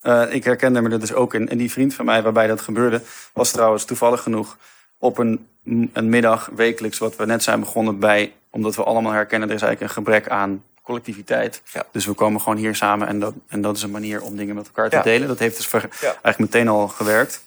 [0.03, 1.49] Uh, ik herkende me er dus ook in.
[1.49, 4.57] En die vriend van mij waarbij dat gebeurde, was trouwens toevallig genoeg
[4.99, 5.49] op een,
[5.93, 9.63] een middag wekelijks, wat we net zijn begonnen bij, omdat we allemaal herkennen, er is
[9.63, 11.63] eigenlijk een gebrek aan collectiviteit.
[11.73, 11.87] Ja.
[11.93, 14.55] Dus we komen gewoon hier samen en dat, en dat is een manier om dingen
[14.55, 15.29] met elkaar te delen.
[15.29, 17.43] Dat heeft dus eigenlijk meteen al gewerkt.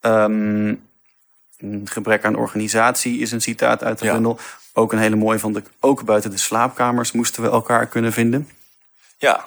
[0.00, 0.87] Um,
[1.84, 4.38] gebrek aan organisatie is een citaat uit de bundel.
[4.72, 5.66] Ook een hele mooie vond ik.
[5.80, 8.50] Ook buiten de slaapkamers moesten we elkaar kunnen vinden.
[9.18, 9.44] Ja.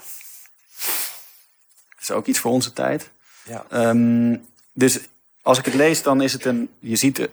[1.90, 3.10] Dat is ook iets voor onze tijd.
[3.44, 3.66] Ja.
[3.90, 5.00] Um, dus
[5.42, 6.70] als ik het lees, dan is het een.
[6.80, 7.32] Je ziet het,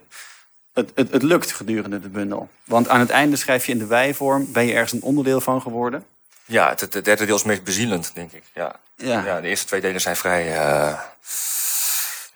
[0.72, 2.48] het, het, het lukt gedurende de bundel.
[2.64, 4.52] Want aan het einde schrijf je in de wijvorm.
[4.52, 6.04] Ben je ergens een onderdeel van geworden?
[6.44, 8.42] Ja, het, het derde deel is meest bezielend, denk ik.
[8.54, 8.80] Ja.
[8.94, 9.24] Ja.
[9.24, 10.52] ja de eerste twee delen zijn vrij.
[10.54, 11.00] Uh,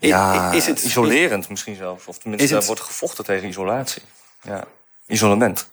[0.08, 2.06] ja, is het, isolerend misschien zelfs.
[2.06, 4.02] Of tenminste, er wordt gevochten tegen isolatie.
[4.42, 4.66] Ja
[5.12, 5.70] isolement.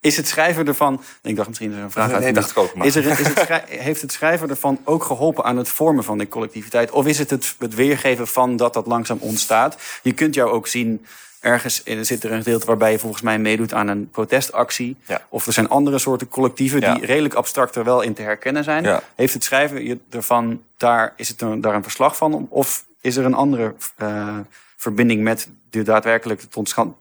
[0.00, 1.02] Is het schrijven ervan.
[1.22, 2.22] Ik dacht misschien is er een vraag uit.
[2.22, 2.74] Nee, dacht ik ook.
[2.74, 2.86] Maar.
[2.86, 6.28] Is er, is het heeft het schrijven ervan ook geholpen aan het vormen van die
[6.28, 6.90] collectiviteit?
[6.90, 9.76] Of is het het, het weergeven van dat dat langzaam ontstaat?
[10.02, 11.06] Je kunt jou ook zien.
[11.42, 14.96] Ergens er zit er een gedeelte waarbij je volgens mij meedoet aan een protestactie.
[15.28, 19.00] Of er zijn andere soorten collectieven die redelijk abstract er wel in te herkennen zijn.
[19.14, 22.46] Heeft het schrijven ervan, daar, is het een, daar een verslag van?
[22.50, 24.38] Of is er een andere uh,
[24.76, 26.46] verbinding met de daadwerkelijke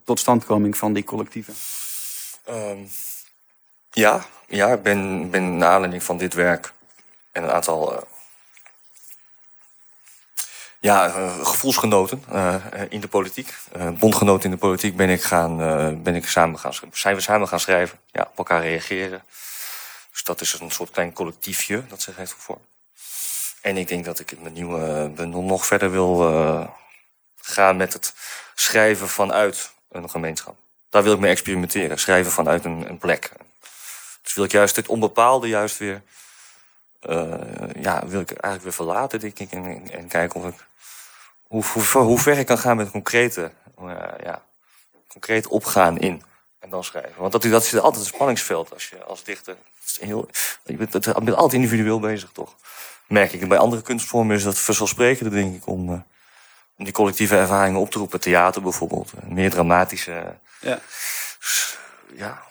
[0.04, 1.54] totstandkoming van die collectieven?
[2.50, 2.88] Um,
[3.92, 6.74] ja, ja, ik ben, ben naar aanleiding van dit werk
[7.32, 7.98] en een aantal uh,
[10.82, 12.56] ja, uh, gevoelsgenoten uh,
[12.90, 13.54] in de politiek,
[13.94, 15.58] bondgenoten in de politiek, ben ik, gaan,
[16.04, 19.24] ben ik samen gaan, zijn we samen gaan schrijven, ja, op elkaar reageren.
[20.12, 22.66] Dus dat is een soort klein collectiefje dat zich heeft gevormd.
[23.62, 26.18] En ik denk dat ik in mijn nieuwe bundel nog verder wil
[27.42, 28.14] gaan met het
[28.56, 30.56] schrijven vanuit een gemeenschap.
[30.90, 32.00] Daar wil ik mee experimenteren.
[32.00, 33.32] Schrijven vanuit een, een plek.
[34.24, 36.02] Dus wil ik juist dit onbepaalde juist weer...
[37.80, 39.52] Ja, wil ik eigenlijk weer verlaten, denk ik.
[39.52, 40.70] En, en kijken of ik...
[41.52, 43.52] Hoe, hoe, hoe, ver ik kan gaan met concrete...
[43.82, 44.44] Uh, ja,
[45.08, 46.24] concreet opgaan in.
[46.60, 47.22] En dan schrijven.
[47.22, 49.56] Want dat, dat is altijd een spanningsveld als je als dichter...
[50.00, 50.30] Heel,
[50.64, 52.56] je bent, je bent altijd individueel bezig, toch?
[53.08, 53.42] Merk ik.
[53.42, 55.90] En bij andere kunstvormen is dat vanzelfsprekender, denk ik, om...
[55.90, 56.00] Uh,
[56.78, 58.20] om die collectieve ervaringen op te roepen.
[58.20, 60.36] Theater bijvoorbeeld, meer dramatische.
[60.62, 60.80] Ja.
[62.16, 62.42] ja.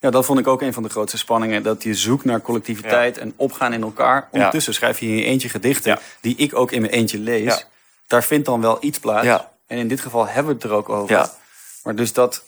[0.00, 1.62] Ja, dat vond ik ook een van de grootste spanningen.
[1.62, 4.28] Dat je zoekt naar collectiviteit en opgaan in elkaar.
[4.30, 7.66] Ondertussen schrijf je in je eentje gedichten, die ik ook in mijn eentje lees.
[8.08, 9.44] Daar vindt dan wel iets plaats.
[9.66, 11.30] En in dit geval hebben we het er ook over.
[11.82, 12.42] Maar dus dat,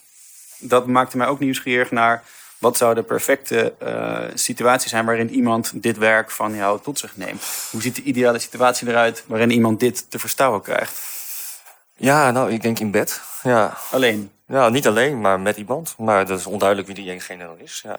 [0.59, 2.23] dat maakte mij ook nieuwsgierig naar...
[2.59, 7.17] wat zou de perfecte uh, situatie zijn waarin iemand dit werk van jou tot zich
[7.17, 7.45] neemt?
[7.71, 10.99] Hoe ziet de ideale situatie eruit waarin iemand dit te verstouwen krijgt?
[11.97, 13.21] Ja, nou, ik denk in bed.
[13.43, 13.77] Ja.
[13.91, 14.31] Alleen?
[14.47, 15.95] Ja, niet alleen, maar met iemand.
[15.99, 17.81] Maar dat is onduidelijk wie diegene dan is.
[17.85, 17.97] Ja.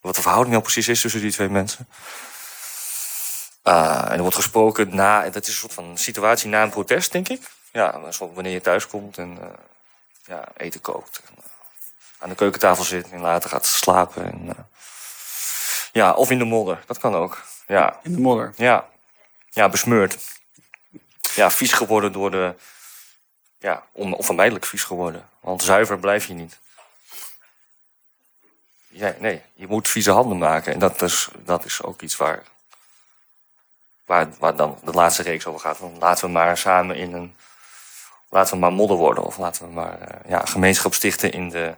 [0.00, 1.88] Wat de verhouding nou precies is tussen die twee mensen.
[3.64, 7.12] Uh, en er wordt gesproken na, dat is een soort van situatie na een protest,
[7.12, 7.50] denk ik.
[7.72, 9.46] Ja, wanneer je thuis komt en uh,
[10.24, 11.20] ja, eten kookt.
[11.26, 11.44] En, uh,
[12.18, 14.24] aan de keukentafel zit en later gaat slapen.
[14.24, 14.68] En,
[15.92, 17.42] ja, of in de modder, dat kan ook.
[17.66, 17.98] Ja.
[18.02, 18.52] In de modder?
[18.56, 18.88] Ja.
[19.50, 20.18] Ja, besmeurd.
[21.34, 22.54] Ja, vies geworden door de,
[23.58, 25.28] ja, onvermijdelijk vies geworden.
[25.40, 26.58] Want zuiver blijf je niet.
[28.88, 30.72] Ja, nee, je moet vieze handen maken.
[30.72, 32.42] En dat is, dat is ook iets waar,
[34.12, 35.78] waar, waar dan de laatste reeks over gaat.
[35.78, 37.34] Want laten we maar samen in een.
[38.28, 39.24] Laten we maar modder worden.
[39.24, 41.74] Of laten we maar uh, ja, gemeenschap stichten in de,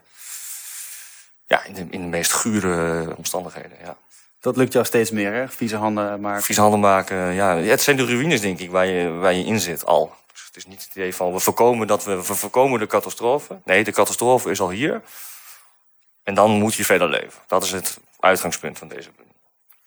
[1.46, 3.78] ja, in de, in de meest gure omstandigheden.
[3.82, 3.96] Ja.
[4.40, 5.48] Dat lukt jou steeds meer, hè?
[5.48, 6.42] Vieze handen maken.
[6.42, 7.56] Vieze handen maken, ja.
[7.56, 10.14] Het zijn de ruïnes, denk ik, waar je, waar je in zit al.
[10.46, 13.60] Het is niet het idee van we voorkomen, dat we, we voorkomen de catastrofe.
[13.64, 15.02] Nee, de catastrofe is al hier.
[16.22, 17.40] En dan moet je verder leven.
[17.46, 19.10] Dat is het uitgangspunt van deze.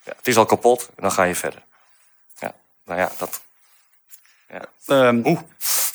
[0.04, 1.66] Ja, het is al kapot en dan ga je verder.
[2.88, 3.42] Nou ja, dat...
[4.50, 4.66] Ja.
[4.86, 5.40] Ehm, Oeh.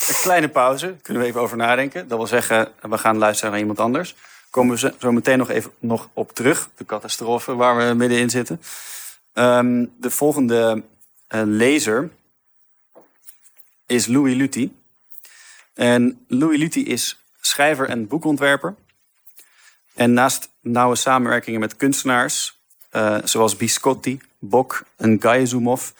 [0.08, 2.08] Een kleine pauze, kunnen we even over nadenken.
[2.08, 4.14] Dat wil zeggen, we gaan luisteren naar iemand anders.
[4.50, 8.60] Komen we zo- meteen nog even nog op terug, de catastrofe waar we middenin zitten.
[9.32, 10.82] Ehm, de volgende
[11.26, 12.10] eh, lezer
[13.86, 14.70] is Louis Luty.
[15.74, 18.74] En Louis Luty is schrijver en boekontwerper.
[19.94, 22.58] En naast nauwe samenwerkingen met kunstenaars,
[22.90, 25.90] eh, zoals Biscotti, Bok en Gayezumov,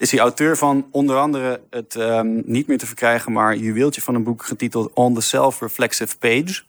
[0.00, 4.14] is hij auteur van onder andere het ehm, niet meer te verkrijgen, maar juweeltje van
[4.14, 6.62] een boek getiteld On the Self-Reflexive Page.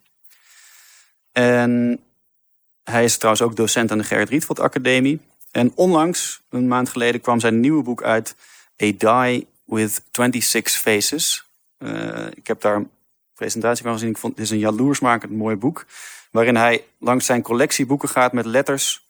[1.32, 2.00] En
[2.84, 5.20] hij is trouwens ook docent aan de Gerrit Rietveld Academie.
[5.52, 8.36] En onlangs, een maand geleden, kwam zijn nieuwe boek uit,
[8.84, 11.46] A Die with 26 Faces.
[11.78, 12.90] Eh, ik heb daar een
[13.36, 14.10] presentatie van gezien.
[14.10, 15.86] Ik vond het is een jaloersmakend mooi boek.
[16.32, 19.06] Waarin hij langs zijn collectie boeken gaat met letters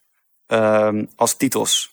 [0.46, 1.91] ehm, als titels.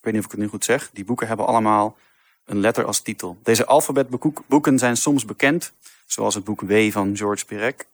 [0.00, 0.90] Ik weet niet of ik het nu goed zeg.
[0.92, 1.96] Die boeken hebben allemaal
[2.44, 3.38] een letter als titel.
[3.42, 5.72] Deze alfabetboeken zijn soms bekend,
[6.06, 7.86] zoals het boek W van George Perec.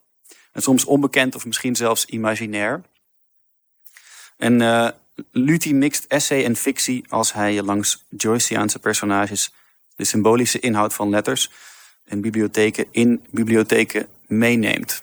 [0.52, 2.82] En soms onbekend of misschien zelfs imaginair.
[4.36, 4.88] En eh
[5.30, 9.52] Luthi mixt essay en fictie als hij langs Joyceaanse personages
[9.96, 11.50] de symbolische inhoud van letters
[12.04, 15.02] en bibliotheken in bibliotheken meeneemt.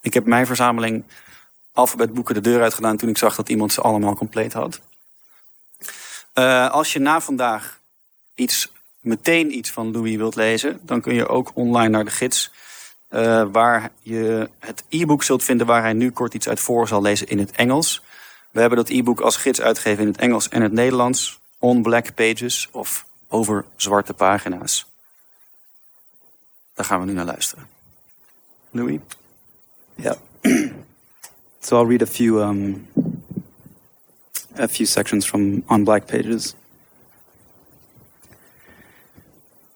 [0.00, 1.04] Ik heb mijn verzameling
[1.72, 4.80] alfabetboeken de deur uitgedaan toen ik zag dat iemand ze allemaal compleet had.
[6.32, 7.78] Eh, als je na vandaag
[8.34, 12.50] iets, meteen iets van Louis wilt lezen, dan kun je ook online naar de gids.
[13.08, 17.02] eh, waar je het e-book zult vinden waar hij nu kort iets uit voor zal
[17.02, 18.02] lezen in het Engels.
[18.50, 21.40] We hebben dat e-book als gids uitgegeven in het Engels en het Nederlands.
[21.58, 24.86] On Black Pages of over zwarte pagina's.
[26.74, 27.68] Daar gaan we nu naar luisteren.
[28.70, 28.98] Louis?
[29.94, 30.16] Yeah.
[31.60, 32.88] so I'll read a few um,
[34.62, 36.54] a few sections from on Black Pages.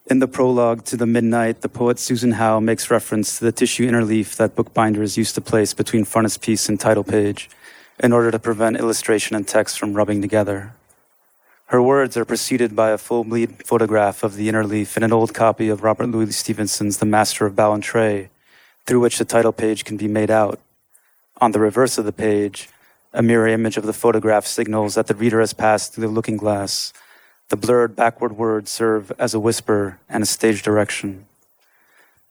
[0.09, 3.90] In the prologue to The Midnight, the poet Susan Howe makes reference to the tissue
[3.90, 7.51] interleaf that bookbinders used to place between frontispiece and title page
[7.99, 10.75] in order to prevent illustration and text from rubbing together.
[11.66, 15.35] Her words are preceded by a full bleed photograph of the interleaf in an old
[15.35, 18.29] copy of Robert Louis Stevenson's The Master of Ballantrae,
[18.87, 20.61] through which the title page can be made out.
[21.40, 22.68] On the reverse of the page,
[23.16, 26.37] a mirror image of the photograph signals that the reader has passed through the looking
[26.37, 26.92] glass.
[27.48, 31.24] The blurred backward words serve as a whisper and a stage direction.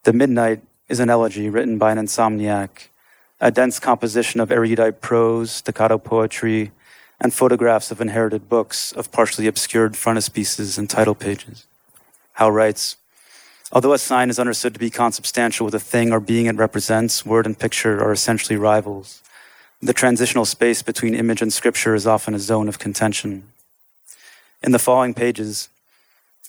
[0.04, 2.86] The Midnight is an elegy written by an insomniac,
[3.40, 6.70] a dense composition of erudite prose, staccato poetry,
[7.20, 11.66] and photographs of inherited books of partially obscured frontispieces and title pages.
[12.34, 12.96] Howe writes,
[13.72, 17.26] Although a sign is understood to be consubstantial with a thing or being it represents,
[17.26, 19.22] word and picture are essentially rivals.
[19.82, 23.44] The transitional space between image and scripture is often a zone of contention.
[24.62, 25.68] In the following pages,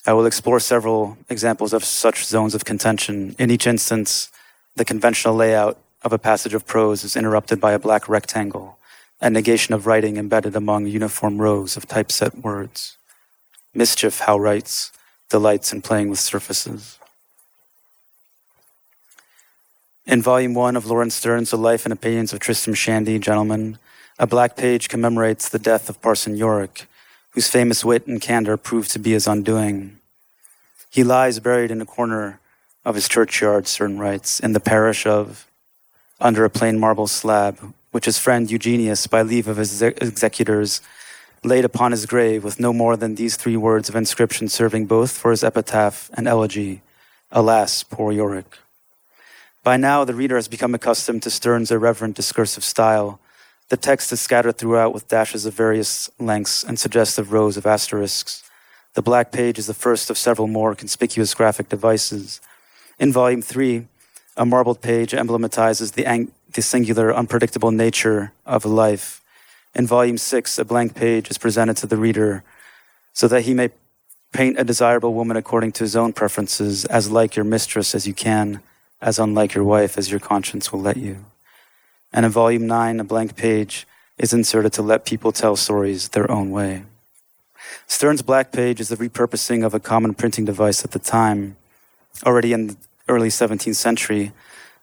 [0.06, 3.36] I will explore several examples of such zones of contention.
[3.38, 4.32] In each instance,
[4.78, 8.78] the conventional layout of a passage of prose is interrupted by a black rectangle,
[9.20, 12.96] a negation of writing embedded among uniform rows of typeset words.
[13.74, 14.94] Mischief, Howe writes,
[15.30, 16.97] delights in playing with surfaces.
[20.08, 23.78] In Volume 1 of Lawrence Stern's The Life and Opinions of Tristram Shandy, Gentleman,
[24.18, 26.88] a black page commemorates the death of Parson Yorick,
[27.32, 30.00] whose famous wit and candor proved to be his undoing.
[30.90, 32.40] He lies buried in a corner
[32.86, 35.46] of his churchyard, Stern writes, in the parish of,
[36.22, 40.80] under a plain marble slab, which his friend Eugenius, by leave of his exe- executors,
[41.44, 45.12] laid upon his grave with no more than these three words of inscription serving both
[45.12, 46.82] for his epitaph and elegy
[47.30, 48.58] Alas, poor Yorick.
[49.68, 53.20] By now, the reader has become accustomed to Stern's irreverent discursive style.
[53.68, 58.50] The text is scattered throughout with dashes of various lengths and suggestive rows of asterisks.
[58.94, 62.40] The black page is the first of several more conspicuous graphic devices.
[62.98, 63.86] In Volume 3,
[64.38, 69.22] a marbled page emblematizes the, ang- the singular, unpredictable nature of a life.
[69.76, 72.42] In Volume 6, a blank page is presented to the reader
[73.12, 73.72] so that he may
[74.32, 78.14] paint a desirable woman according to his own preferences, as like your mistress as you
[78.14, 78.62] can,
[79.02, 81.26] as unlike your wife as your conscience will let you.
[82.12, 83.86] And in Volume 9, a blank page
[84.18, 86.84] is inserted to let people tell stories their own way.
[87.86, 91.56] Stern's black page is the repurposing of a common printing device at the time.
[92.26, 94.32] Already in the early 17th century,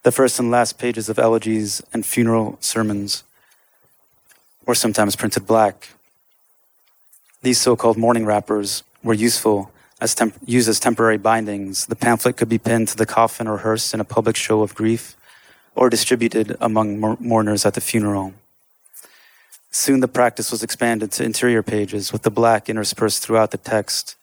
[0.02, 3.24] the first and last pages of elegies and funeral sermons
[4.66, 5.88] were sometimes printed black.
[7.42, 9.70] These so called mourning wrappers were useful
[10.04, 11.86] as temp- used as temporary bindings.
[11.86, 14.74] The pamphlet could be pinned to the coffin or hearse in a public show of
[14.74, 15.16] grief
[15.74, 18.34] or distributed among mour- mourners at the funeral.
[19.70, 24.14] Soon the practice was expanded to interior pages with the black interspersed throughout the text.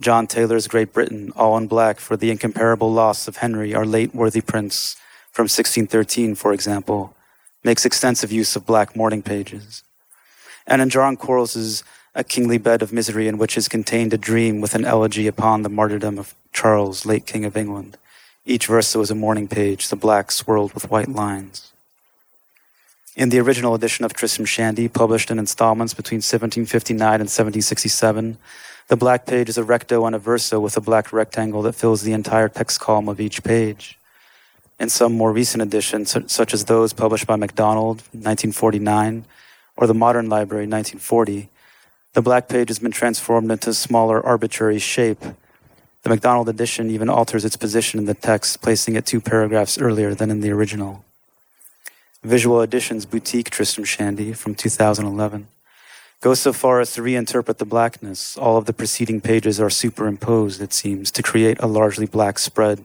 [0.00, 4.14] John Taylor's Great Britain, all in black for the incomparable loss of Henry, our late
[4.14, 4.96] worthy prince,
[5.30, 7.14] from 1613, for example,
[7.62, 9.82] makes extensive use of black mourning pages.
[10.66, 11.84] And in John Quarles's
[12.18, 15.62] A Kingly Bed of Misery, in which is contained a dream with an elegy upon
[15.62, 17.96] the martyrdom of Charles, late King of England.
[18.44, 21.70] Each verso is a mourning page, the black swirled with white lines.
[23.14, 28.36] In the original edition of Tristram Shandy, published in installments between 1759 and 1767,
[28.88, 32.02] the black page is a recto and a verso with a black rectangle that fills
[32.02, 33.96] the entire text column of each page.
[34.80, 39.24] In some more recent editions, such as those published by MacDonald, 1949,
[39.76, 41.48] or the Modern Library, 1940,
[42.18, 45.20] the black page has been transformed into a smaller, arbitrary shape.
[46.02, 50.16] The MacDonald edition even alters its position in the text, placing it two paragraphs earlier
[50.16, 51.04] than in the original.
[52.24, 55.46] Visual Editions Boutique Tristram Shandy from 2011
[56.20, 58.36] goes so far as to reinterpret the blackness.
[58.36, 62.80] All of the preceding pages are superimposed, it seems, to create a largely black spread.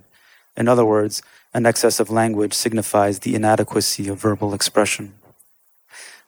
[0.55, 1.23] In other words,
[1.55, 5.15] an excess of language signifies the inadequacy of verbal expression.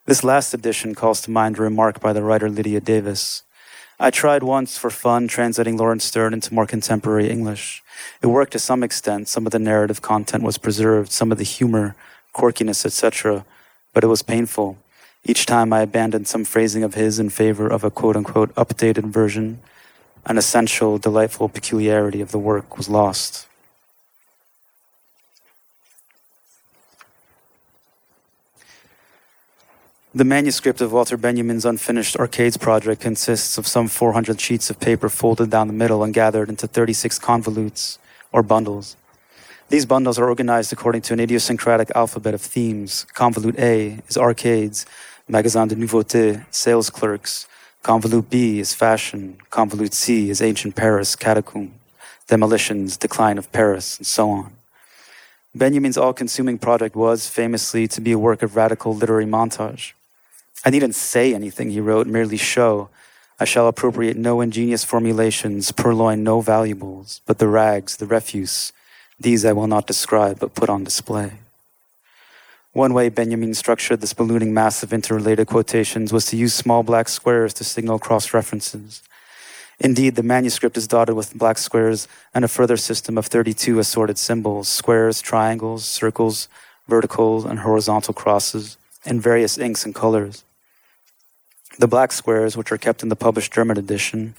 [0.06, 3.42] This last edition calls to mind a remark by the writer Lydia Davis.
[3.98, 7.82] I tried once for fun translating Laurence Sterne into more contemporary English.
[8.22, 9.26] It worked to some extent.
[9.26, 11.96] Some of the narrative content was preserved, some of the humor
[12.32, 13.44] quirkiness, etc.,
[13.92, 14.78] but it was painful.
[15.24, 19.06] Each time I abandoned some phrasing of his in favor of a quote unquote updated
[19.06, 19.58] version,
[20.24, 23.45] an essential, delightful peculiarity of the work was lost.
[30.16, 35.10] The manuscript of Walter Benjamin's unfinished Arcades project consists of some 400 sheets of paper
[35.10, 37.98] folded down the middle and gathered into 36 convolutes,
[38.32, 38.96] or bundles.
[39.68, 43.04] These bundles are organized according to an idiosyncratic alphabet of themes.
[43.14, 44.86] Convolute A is arcades,
[45.28, 47.46] magasin de nouveautés, sales clerks.
[47.84, 49.36] Convolute B is fashion.
[49.50, 51.74] Convolute C is ancient Paris, catacomb,
[52.26, 54.52] demolitions, decline of Paris, and so on.
[55.54, 59.92] Benjamin's all consuming project was, famously, to be a work of radical literary montage.
[60.64, 62.88] I needn't say anything, he wrote, merely show.
[63.38, 68.72] I shall appropriate no ingenious formulations, purloin no valuables, but the rags, the refuse,
[69.20, 71.32] these I will not describe, but put on display.
[72.72, 77.08] One way Benjamin structured this ballooning mass of interrelated quotations was to use small black
[77.08, 79.02] squares to signal cross references.
[79.78, 84.18] Indeed, the manuscript is dotted with black squares and a further system of 32 assorted
[84.18, 86.48] symbols squares, triangles, circles,
[86.88, 88.76] vertical and horizontal crosses,
[89.06, 90.44] in various inks and colors.
[91.78, 94.34] The black squares, which are kept in the published German edition,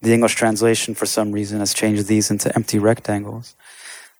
[0.00, 3.54] the English translation, for some reason, has changed these into empty rectangles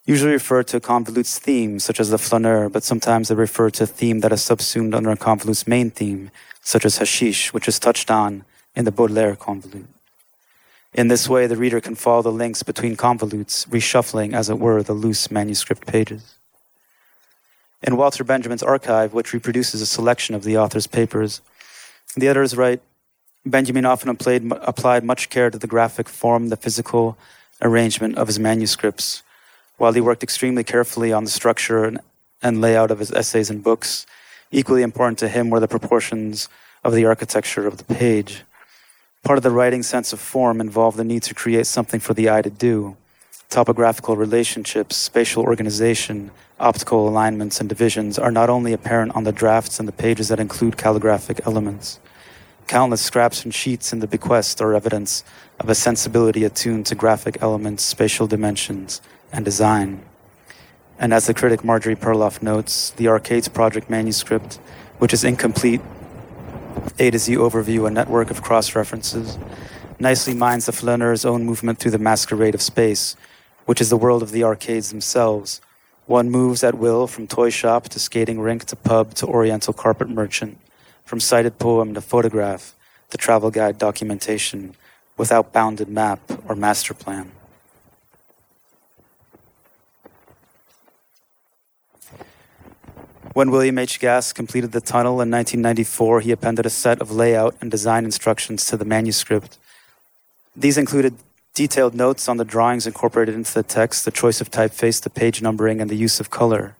[0.08, 3.86] usually refer to convolute's theme, such as the flaneur, but sometimes they refer to a
[3.86, 6.30] theme that is subsumed under a convolute's main theme,
[6.62, 8.42] such as hashish, which is touched on
[8.74, 9.84] in the Baudelaire convolute.
[10.94, 14.82] In this way, the reader can follow the links between convolutes, reshuffling, as it were,
[14.82, 16.37] the loose manuscript pages.
[17.82, 21.40] In Walter Benjamin's archive, which reproduces a selection of the author's papers,
[22.16, 22.80] the editors write
[23.46, 27.16] Benjamin often applied, applied much care to the graphic form, the physical
[27.62, 29.22] arrangement of his manuscripts,
[29.76, 32.00] while he worked extremely carefully on the structure and,
[32.42, 34.06] and layout of his essays and books,
[34.50, 36.48] equally important to him were the proportions
[36.82, 38.42] of the architecture of the page.
[39.22, 42.28] Part of the writing sense of form involved the need to create something for the
[42.30, 42.96] eye to do.
[43.50, 46.30] Topographical relationships, spatial organization,
[46.60, 50.38] optical alignments, and divisions are not only apparent on the drafts and the pages that
[50.38, 51.98] include calligraphic elements.
[52.66, 55.24] Countless scraps and sheets in the bequest are evidence
[55.58, 59.00] of a sensibility attuned to graphic elements, spatial dimensions,
[59.32, 60.02] and design.
[60.98, 64.56] And as the critic Marjorie Perloff notes, the Arcades Project manuscript,
[64.98, 65.80] which is incomplete,
[66.98, 69.38] A to Z overview, a network of cross references,
[69.98, 73.16] nicely mines the flaneur's own movement through the masquerade of space,
[73.68, 75.60] which is the world of the arcades themselves.
[76.06, 80.08] One moves at will from toy shop to skating rink to pub to oriental carpet
[80.08, 80.56] merchant,
[81.04, 82.72] from cited poem to photograph
[83.10, 84.74] to travel guide documentation,
[85.18, 87.30] without bounded map or master plan.
[93.34, 94.00] When William H.
[94.00, 98.64] Gask completed the tunnel in 1994, he appended a set of layout and design instructions
[98.68, 99.58] to the manuscript.
[100.56, 101.16] These included
[101.58, 105.42] detailed notes on the drawings incorporated into the text, the choice of typeface, the page
[105.42, 106.76] numbering, and the use of color.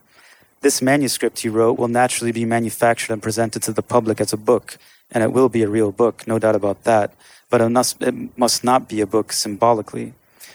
[0.60, 4.36] This manuscript, he wrote, will naturally be manufactured and presented to the public as a
[4.36, 4.78] book,
[5.10, 7.12] and it will be a real book, no doubt about that,
[7.50, 10.12] but it must, it must not be a book symbolically.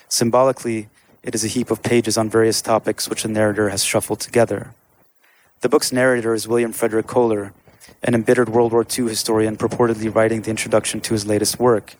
[0.07, 0.87] Symbolically,
[1.21, 4.73] it is a heap of pages on various topics which the narrator has shuffled together.
[5.59, 7.51] The book's narrator is William Frederick Kohler,
[8.01, 11.97] an embittered World War II historian purportedly writing the introduction to his latest work.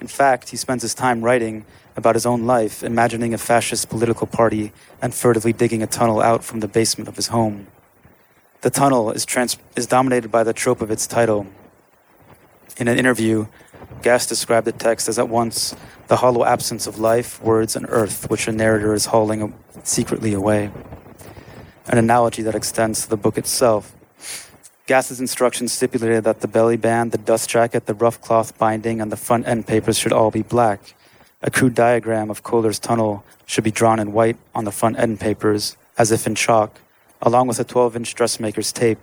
[0.00, 1.64] In fact, he spends his time writing
[1.96, 6.44] about his own life, imagining a fascist political party, and furtively digging a tunnel out
[6.44, 7.66] from the basement of his home.
[8.60, 11.46] The tunnel is, trans- is dominated by the trope of its title.
[12.76, 13.46] In an interview,
[14.02, 15.74] Gass described the text as at once
[16.08, 20.70] the hollow absence of life, words, and earth which a narrator is hauling secretly away.
[21.86, 23.95] An analogy that extends to the book itself.
[24.86, 29.10] Gass's instructions stipulated that the belly band, the dust jacket, the rough cloth binding, and
[29.10, 30.94] the front end papers should all be black.
[31.42, 35.18] A crude diagram of Kohler's tunnel should be drawn in white on the front end
[35.18, 36.80] papers, as if in chalk,
[37.20, 39.00] along with a 12 inch dressmaker's tape,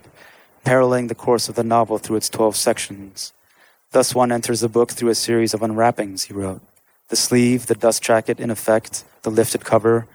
[0.64, 3.34] paralleling the course of the novel through its 12 sections.
[3.92, 6.62] Thus, one enters the book through a series of unwrappings, he wrote.
[7.10, 10.06] The sleeve, the dust jacket, in effect, the lifted cover,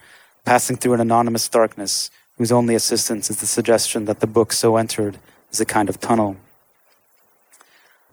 [0.46, 2.10] passing through an anonymous darkness
[2.40, 5.20] whose only assistance is the suggestion that the book so entered
[5.52, 6.38] is a kind of tunnel.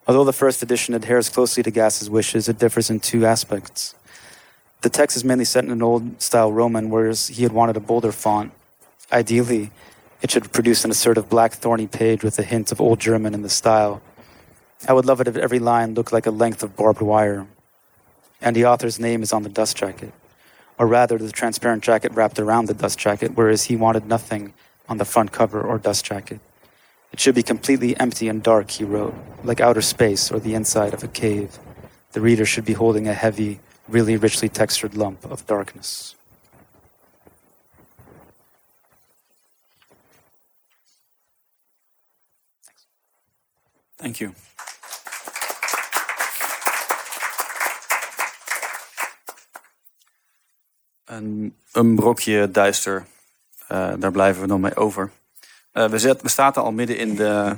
[0.07, 3.95] Although the first edition adheres closely to Gass's wishes, it differs in two aspects.
[4.83, 7.81] The text is mainly set in an old style Roman, whereas he had wanted a
[7.81, 8.53] bolder font.
[9.11, 9.73] Ideally,
[10.23, 13.43] it should produce an assertive black thorny page with a hint of Old German in
[13.43, 14.01] the style.
[14.89, 17.47] I would love it if every line looked like a length of barbed wire.
[18.41, 20.13] And the author's name is on the dust jacket.
[20.79, 24.53] Or rather, the transparent jacket wrapped around the dust jacket, whereas he wanted nothing
[24.89, 26.41] on the front cover or dust jacket.
[27.13, 30.93] It should be completely empty and dark, he wrote, like outer space or the inside
[30.93, 31.59] of a cave.
[32.13, 36.15] The reader should be holding a heavy, really richly textured lump of darkness.
[43.97, 44.35] Thank you.
[51.05, 53.07] Een, een brokje duister,
[53.73, 55.11] uh, daar blijven we dan mee over.
[55.77, 57.57] Uh, we, zet, we staan al midden in de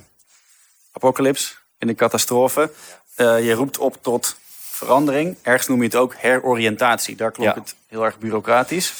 [0.92, 2.72] apocalyps, in de catastrofe.
[3.16, 5.36] Uh, je roept op tot verandering.
[5.42, 7.16] Ergens noem je het ook heroriëntatie.
[7.16, 7.60] Daar klonk ja.
[7.60, 8.92] het heel erg bureaucratisch.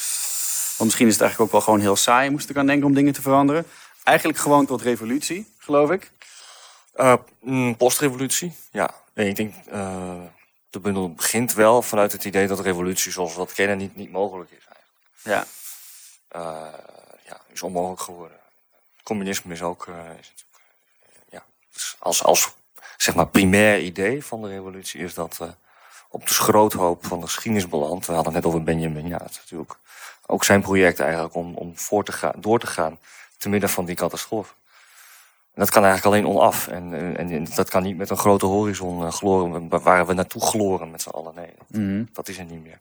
[0.76, 2.94] Want misschien is het eigenlijk ook wel gewoon heel saai, moest ik aan denken, om
[2.94, 3.66] dingen te veranderen.
[4.04, 6.10] Eigenlijk gewoon tot revolutie, geloof ik.
[6.96, 8.90] Uh, postrevolutie, ja.
[9.14, 10.22] Nee, ik denk, uh,
[10.70, 14.12] de bundel begint wel vanuit het idee dat revolutie zoals we dat kennen niet, niet
[14.12, 15.48] mogelijk is eigenlijk.
[16.30, 16.40] Ja.
[16.40, 16.72] Uh,
[17.26, 18.38] ja, is onmogelijk geworden.
[19.09, 19.86] Communisme is ook,
[20.20, 20.62] is natuurlijk,
[21.30, 21.44] ja,
[21.98, 22.54] als, als
[22.96, 25.40] zeg maar primair idee van de revolutie is dat
[26.09, 28.06] op de schroothoop van de geschiedenis belandt.
[28.06, 29.78] We hadden het net over Benjamin, ja, het is natuurlijk
[30.26, 32.98] ook zijn project eigenlijk om, om voor te gaan, door te gaan
[33.38, 34.52] te midden van die catastrofe.
[35.54, 36.68] En dat kan eigenlijk alleen onaf.
[36.68, 40.90] En, en, en, dat kan niet met een grote horizon gloren, waar we naartoe gloren
[40.90, 41.34] met z'n allen.
[41.34, 42.09] Nee, dat, mm.
[42.12, 42.80] dat, is er niet meer.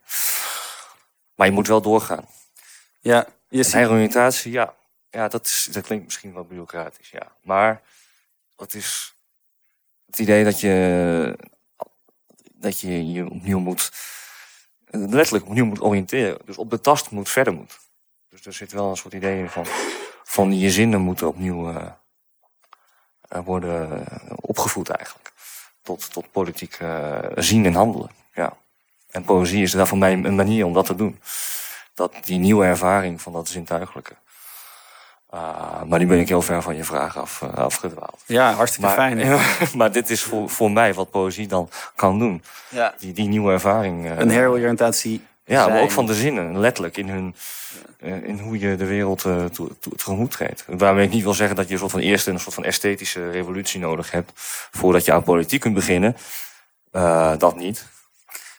[1.35, 2.25] Maar je moet wel doorgaan.
[2.99, 4.73] Ja, je oriëntatie, ja.
[5.17, 7.31] Ja, dat, is, dat klinkt misschien wel bureaucratisch, ja.
[7.41, 7.81] Maar
[8.55, 9.15] dat is
[10.05, 11.37] het idee dat je,
[12.53, 13.91] dat je je opnieuw moet,
[14.85, 16.39] letterlijk opnieuw moet oriënteren.
[16.45, 17.79] Dus op de tast moet verder moet.
[18.29, 19.65] Dus er zit wel een soort idee in van,
[20.23, 21.91] van je zinnen moeten opnieuw uh,
[23.27, 24.05] worden
[24.35, 25.33] opgevoed eigenlijk.
[25.81, 28.11] Tot, tot politiek uh, zien en handelen.
[28.33, 28.57] Ja.
[29.09, 31.19] En poëzie is daar voor mij een manier om dat te doen.
[31.93, 34.15] Dat, die nieuwe ervaring van dat zintuigelijke.
[35.33, 38.23] Uh, maar nu ben ik heel ver van je vraag af, uh, afgedwaald.
[38.25, 39.39] Ja, hartstikke maar, fijn.
[39.77, 42.43] maar dit is voor, voor mij wat poëzie dan kan doen.
[42.69, 42.93] Ja.
[42.99, 44.05] Die, die nieuwe ervaring.
[44.05, 45.21] Uh, een heroriëntatie.
[45.43, 45.73] Ja, zijn.
[45.73, 47.35] maar ook van de zinnen, letterlijk in, hun,
[47.99, 48.15] ja.
[48.15, 49.45] in hoe je de wereld uh,
[49.95, 50.63] tegemoet treedt.
[50.67, 53.29] Waarmee ik niet wil zeggen dat je een soort van eerste een soort van esthetische
[53.31, 54.31] revolutie nodig hebt
[54.71, 56.17] voordat je aan politiek kunt beginnen.
[56.91, 57.85] Uh, dat niet.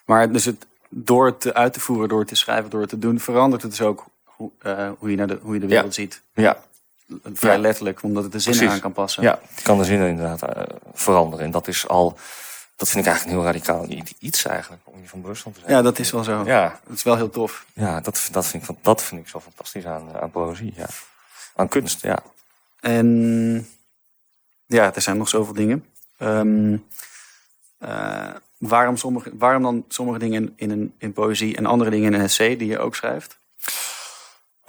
[0.05, 2.99] Maar dus het, door het uit te voeren, door het te schrijven, door het te
[2.99, 4.07] doen, verandert het dus ook
[4.39, 6.03] hoe, uh, hoe, je, naar de, hoe je de wereld ja.
[6.03, 6.23] ziet.
[6.35, 6.63] Ja.
[7.23, 7.61] Vrij Ja.
[7.61, 8.69] letterlijk, omdat het de Precies.
[8.69, 9.23] aan kan passen.
[9.23, 10.63] Ja, het kan de zinnen inderdaad uh,
[10.93, 11.45] veranderen.
[11.45, 12.19] En dat is al,
[12.77, 15.61] dat vind ik eigenlijk een heel radicaal iets eigenlijk, om je van bewust van te
[15.61, 15.73] zijn.
[15.73, 16.43] Ja, dat is wel zo.
[16.45, 17.67] Ja, Dat is wel heel tof.
[17.73, 20.87] ja dat, dat, vind ik, dat vind ik zo fantastisch aan, aan poëzie, ja.
[21.55, 22.19] Aan kunst, ja.
[22.81, 23.69] En
[24.67, 25.85] ja, er zijn nog zoveel dingen.
[26.19, 26.77] Ehm,
[27.79, 32.13] eh, waarom, sommige, waarom dan sommige dingen in, in, een, in poëzie en andere dingen
[32.13, 33.39] in een essay die je ook schrijft?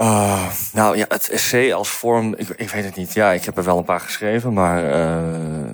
[0.01, 3.13] Uh, nou ja, het essay als vorm, ik, ik weet het niet.
[3.13, 5.69] Ja, ik heb er wel een paar geschreven, maar uh,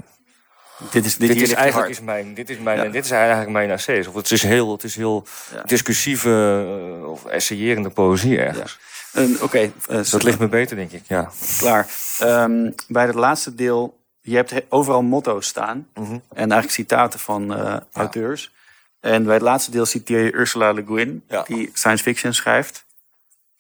[0.91, 2.89] Dit is, dit is eigenlijk is mijn, dit is mijn, Ja.
[2.89, 4.07] dit is eigenlijk mijn essays.
[4.07, 5.61] Of het is heel, het is heel Ja.
[5.65, 6.65] discussieve
[7.01, 8.80] uh, of essayerende poëzie ergens.
[9.13, 9.71] En, Oké, eh,
[10.11, 11.01] dat ligt me beter, denk ik.
[11.07, 11.30] Ja.
[11.57, 11.88] klaar.
[12.19, 15.88] Ehm, bij het laatste deel, je hebt he- overal motto's staan.
[15.93, 16.11] Mhm.
[16.13, 18.51] En eigenlijk citaten van eh, auteurs.
[18.99, 22.84] En bij het laatste deel citeer je Ursula Le Guin, die science fiction schrijft.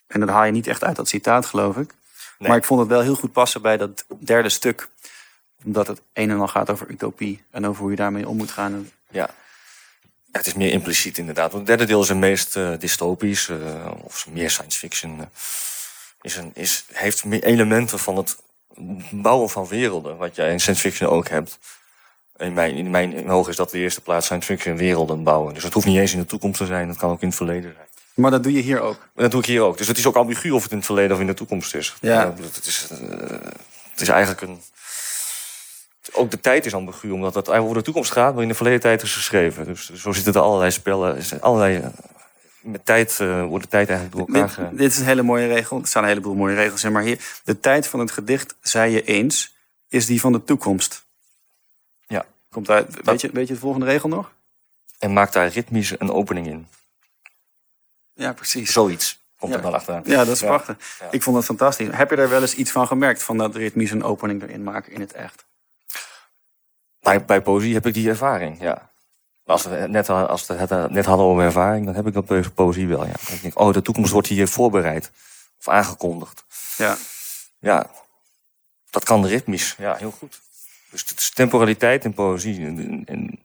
[0.07, 1.93] En dat haal je niet echt uit dat citaat, geloof ik.
[2.37, 2.49] Nee.
[2.49, 4.89] Maar ik vond het wel heel goed passen bij dat derde stuk.
[5.63, 8.51] Omdat het een en al gaat over utopie en over hoe je daarmee om moet
[8.51, 8.91] gaan.
[9.09, 9.29] Ja.
[10.35, 11.51] Ja, het is meer impliciet inderdaad.
[11.51, 15.17] Want het derde deel is een meest uh, dystopisch, uh, of meer science fiction.
[15.17, 15.25] Uh,
[16.21, 18.37] is een, is, heeft meer elementen van het
[19.11, 21.59] bouwen van werelden, wat jij in science fiction ook hebt.
[22.37, 25.53] In mijn, in mijn ogen is dat de eerste plaats science fiction werelden bouwen.
[25.53, 27.37] Dus het hoeft niet eens in de toekomst te zijn, dat kan ook in het
[27.37, 27.87] verleden zijn.
[28.15, 29.07] Maar dat doe je hier ook?
[29.15, 29.77] Dat doe ik hier ook.
[29.77, 31.95] Dus het is ook ambigu of het in het verleden of in de toekomst is.
[32.01, 32.33] Ja.
[32.53, 32.89] het, is,
[33.91, 34.61] het is eigenlijk een
[36.13, 38.79] ook de tijd is ambigu, omdat het over de toekomst gaat, maar in de verleden
[38.79, 39.65] tijd is geschreven.
[39.65, 41.87] Dus zo zitten er allerlei spellen, allerlei, eh,
[42.61, 45.47] met tijd uh, wordt de tijd eigenlijk door elkaar dit, dit, is een hele mooie
[45.47, 48.55] regel, er staan een heleboel mooie regels in, maar hier, de tijd van het gedicht,
[48.61, 49.55] zei je eens,
[49.89, 51.05] is die van de toekomst.
[52.07, 52.25] Ja.
[52.51, 54.31] Komt uit, weet, je, weet je de volgende regel nog?
[54.99, 56.67] En maakt daar ritmisch een opening in.
[58.15, 58.71] Ja, precies.
[58.71, 60.01] Zoiets komt er dan achteraan.
[60.05, 60.77] Ja, dat is prachtig.
[61.11, 61.87] Ik vond het fantastisch.
[61.91, 64.91] Heb je daar wel eens iets van gemerkt, van dat ritmisch een opening erin maken
[64.91, 65.45] in het echt?
[66.99, 68.89] Bij, bij poëzie heb ik die ervaring, ja.
[69.45, 72.25] Als we het net, als we het net hadden over ervaring, dan heb ik dat
[72.25, 73.05] bij poëzie wel.
[73.05, 73.11] Ja.
[73.11, 75.11] Dan denk ik, oh, de toekomst wordt hier voorbereid
[75.59, 76.45] of aangekondigd.
[76.77, 76.97] Ja.
[77.59, 77.89] Ja,
[78.89, 79.75] dat kan ritmisch.
[79.77, 80.41] Ja, heel goed.
[80.91, 82.65] Dus het is temporaliteit in poëzie.
[82.65, 83.39] En, en,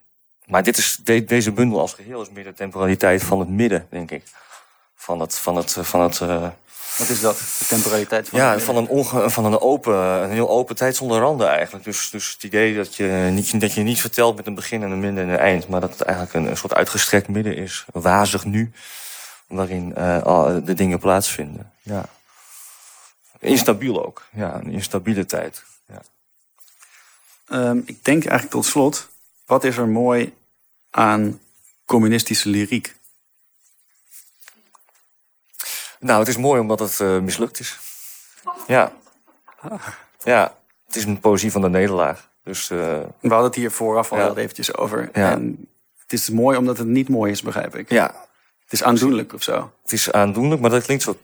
[0.47, 0.97] maar dit is,
[1.27, 4.23] deze bundel als geheel is meer de temporaliteit van het midden, denk ik.
[5.01, 6.49] Van het, van het, van het, uh,
[6.99, 7.39] wat is dat?
[7.59, 11.19] De temporaliteit van Ja, van een, onge, van een open, een heel open tijd zonder
[11.19, 11.85] randen eigenlijk.
[11.85, 14.91] Dus, dus het idee dat je, niet, dat je niet vertelt met een begin en
[14.91, 17.85] een midden en een eind, maar dat het eigenlijk een, een soort uitgestrekt midden is.
[17.93, 18.73] Wazig nu,
[19.47, 21.73] waarin uh, de dingen plaatsvinden.
[21.83, 22.05] Ja.
[23.39, 24.27] Instabiel ook.
[24.33, 25.65] Ja, een instabiele tijd.
[25.87, 26.03] Ja.
[27.69, 29.09] Um, ik denk eigenlijk tot slot,
[29.47, 30.35] wat is er mooi
[30.91, 31.41] aan
[31.85, 32.99] communistische lyriek?
[36.01, 37.79] Nou, het is mooi omdat het uh, mislukt is.
[38.67, 38.93] Ja.
[40.23, 40.55] Ja,
[40.87, 42.29] het is een poëzie van de nederlaag.
[42.45, 42.79] Dus, uh,
[43.21, 44.35] We hadden het hier vooraf al ja.
[44.35, 45.11] eventjes over.
[45.13, 45.31] Ja.
[45.31, 47.91] En het is mooi omdat het niet mooi is, begrijp ik.
[47.91, 48.15] Ja.
[48.65, 49.73] Het is aandoenlijk of zo.
[49.83, 51.19] Het is aandoenlijk, maar dat klinkt zo...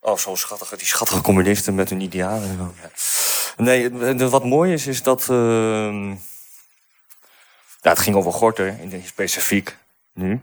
[0.00, 0.68] Oh, zo schattig.
[0.68, 2.74] Die schattige communisten met hun idealen.
[3.56, 5.28] Nee, wat mooi is, is dat...
[5.30, 6.10] Uh,
[7.80, 9.76] ja, het ging over Gorter, in specifiek,
[10.12, 10.40] nu.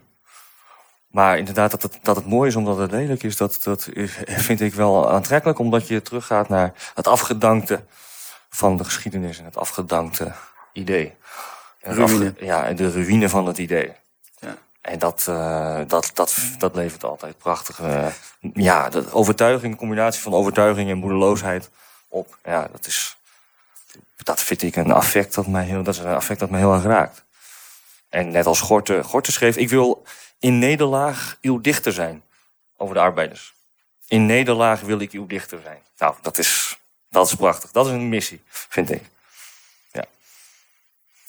[1.09, 3.89] Maar inderdaad, dat het, dat het mooi is omdat het lelijk is, dat, dat
[4.25, 5.59] vind ik wel aantrekkelijk.
[5.59, 7.83] Omdat je teruggaat naar het afgedankte
[8.49, 10.31] van de geschiedenis en het afgedankte
[10.73, 11.15] idee.
[11.81, 12.33] En ruïne.
[12.39, 13.91] ja, de ruïne van het idee.
[14.39, 14.55] Ja.
[14.81, 17.79] En dat, uh, dat, dat, dat levert altijd prachtig.
[17.79, 18.05] Uh,
[18.53, 21.69] ja, de overtuiging, combinatie van overtuiging en moedeloosheid
[22.07, 22.37] op.
[22.43, 23.17] Ja, dat is,
[24.23, 26.73] dat vind ik een affect dat mij heel, dat is een affect dat mij heel
[26.73, 27.23] erg raakt.
[28.09, 30.05] En net als Gorte, Gorte schreef, ik wil
[30.39, 32.23] in nederlaag uw dichter zijn.
[32.77, 33.53] Over de arbeiders.
[34.07, 35.81] In nederlaag wil ik uw dichter zijn.
[35.97, 36.79] Nou, dat is,
[37.09, 37.71] dat is prachtig.
[37.71, 39.03] Dat is een missie, vind ik.
[39.91, 40.05] Ja.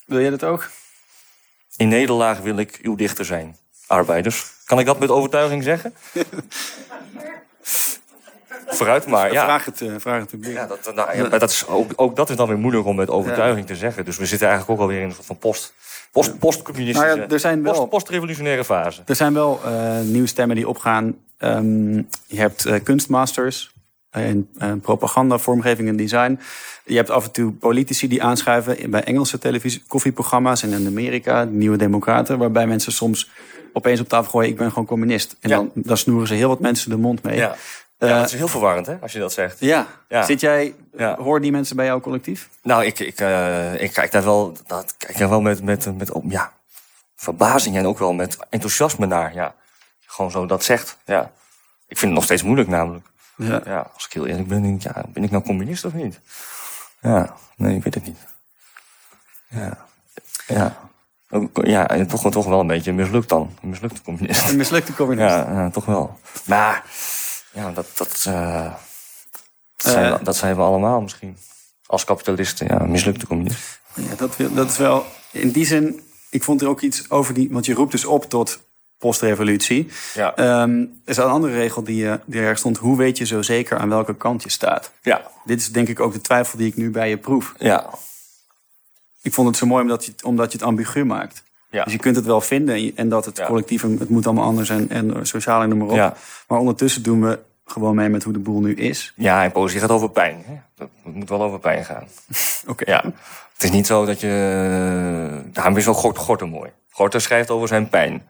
[0.06, 0.70] Wil jij dat ook?
[1.76, 3.58] In nederlaag wil ik uw dichter zijn.
[3.86, 4.46] Arbeiders.
[4.64, 5.94] Kan ik dat met overtuiging zeggen?
[8.70, 9.44] Vooruit maar, ja.
[9.44, 12.36] Vraag het, uh, vraag het ja, dat, nou, ja, dat is ook, ook dat is
[12.36, 13.74] dan weer moeilijk om met overtuiging ja.
[13.74, 14.04] te zeggen.
[14.04, 15.72] Dus we zitten eigenlijk ook alweer in een soort van post
[16.12, 19.02] Post, postcommunistische, nou ja, er zijn wel, post, postrevolutionaire fase.
[19.06, 21.16] Er zijn wel uh, nieuwe stemmen die opgaan.
[21.38, 23.72] Um, je hebt uh, kunstmasters
[24.12, 26.38] in uh, propaganda, vormgeving en design.
[26.84, 31.44] Je hebt af en toe politici die aanschuiven bij Engelse televisie, koffieprogramma's en in Amerika,
[31.44, 33.30] Nieuwe Democraten, waarbij mensen soms
[33.72, 35.36] opeens op tafel gooien: ik ben gewoon communist.
[35.40, 35.56] En ja.
[35.56, 37.36] dan, dan snoeren ze heel wat mensen de mond mee.
[37.36, 37.56] Ja.
[38.08, 39.56] Ja, dat is heel verwarrend, hè, als je dat zegt.
[39.60, 39.86] Ja.
[40.08, 40.22] Ja.
[40.22, 41.16] Zit jij, Ja.
[41.16, 42.48] hoor die mensen bij jouw collectief?
[42.62, 46.10] Nou, ik, ik, uh, ik kijk daar wel, dat, kijk daar wel met, met, met
[46.12, 46.52] op, ja,
[47.16, 49.34] verbazing en ook wel met enthousiasme naar.
[49.34, 49.54] Ja.
[50.06, 50.96] Gewoon zo dat zegt.
[51.04, 51.20] Ja.
[51.88, 53.06] Ik vind het nog steeds moeilijk, namelijk.
[53.36, 53.60] Ja.
[53.64, 56.20] Ja, als ik heel eerlijk ben, denk ik, ja, ben ik nou communist of niet?
[57.00, 58.18] Ja, nee, ik weet het niet.
[59.48, 59.86] Ja.
[60.46, 60.76] Ja.
[61.62, 63.56] Ja, toch, toch wel een beetje mislukt dan.
[63.62, 64.50] Een mislukte communist.
[64.50, 65.34] Een mislukte communist.
[65.34, 66.18] Ja, ja, toch wel.
[66.46, 66.84] Maar
[67.52, 68.72] ja, dat, dat, eh,
[69.76, 70.18] dat, zijn, Eh.
[70.18, 71.36] we- dat zijn we allemaal misschien.
[71.86, 73.64] Als kapitalisten, ja, mislukte communisten.
[73.94, 75.04] Ja, dat, dat is wel.
[75.32, 77.48] In die zin, ik vond er ook iets over die.
[77.50, 78.60] Want je roept dus op tot
[78.98, 79.88] postrevolutie.
[80.14, 80.34] Ja.
[80.36, 82.76] Ehm, er is een andere regel die, eh, die er stond.
[82.78, 84.90] Hoe weet je zo zeker aan welke kant je staat?
[85.02, 85.30] Ja.
[85.44, 87.54] Dit is denk ik ook de twijfel die ik nu bij je proef.
[87.58, 87.90] Ja.
[89.22, 91.42] Ik vond het zo mooi omdat je, omdat je het ambigu maakt.
[91.70, 91.84] Ja.
[91.84, 94.90] Dus je kunt het wel vinden en, dat het collectief, het moet allemaal anders en,
[94.90, 96.16] en sociaal en noem maar op.
[96.48, 99.12] Maar ondertussen doen we gewoon mee met hoe de boel nu is.
[99.16, 100.42] Ja, en poëzie gaat over pijn.
[100.46, 100.54] Hè?
[100.74, 102.04] Dat het moet wel over pijn gaan.
[102.66, 102.90] Oké.
[102.90, 103.02] Ja.
[103.52, 105.42] Het is niet zo dat je...
[105.52, 106.70] Daarom is wel Gort, Gorter mooi.
[106.90, 108.28] Gorter schrijft over zijn pijn.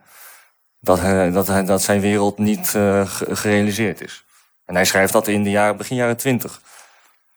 [0.80, 4.24] Dat, hij, dat, hij, dat zijn wereld niet eh, ge- gerealiseerd is.
[4.64, 6.60] En hij schrijft dat in de jaren, begin jaren twintig.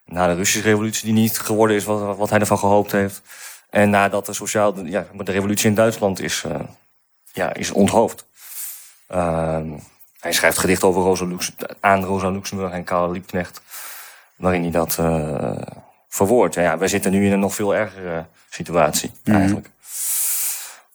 [0.05, 3.21] na de Russische revolutie die niet geworden is wat, wat hij ervan gehoopt heeft.
[3.74, 6.59] En nadat de, sociaal, ja, de revolutie in Duitsland is, uh,
[7.32, 8.26] ja, is onthoofd.
[9.11, 9.61] Uh,
[10.19, 13.61] hij schrijft gedichten over Rosa Lux, aan Rosa Luxemburg en Karl Liebknecht.
[14.36, 15.61] Waarin hij dat uh,
[16.07, 16.55] verwoordt.
[16.55, 19.36] Ja, wij zitten nu in een nog veel ergere situatie mm.
[19.36, 19.69] eigenlijk.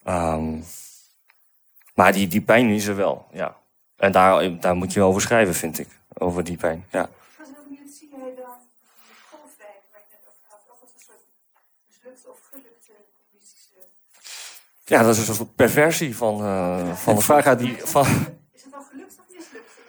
[0.08, 0.64] Um,
[1.94, 3.56] maar die, die pijn is er wel, ja.
[3.96, 5.88] En daar, daar moet je over schrijven, vind ik.
[6.18, 7.08] Over die pijn, ja.
[14.88, 17.76] Ja, dat is een soort perversie van, uh, van de vraag uit die.
[17.84, 18.04] Van...
[18.52, 19.84] Is het wel gelukt of mislukt voor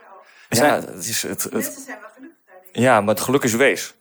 [0.49, 0.67] jou?
[0.67, 2.81] Ja, het is het, het, Mensen zijn wel gelukkig daarin.
[2.81, 3.95] ja, maar het geluk is wees.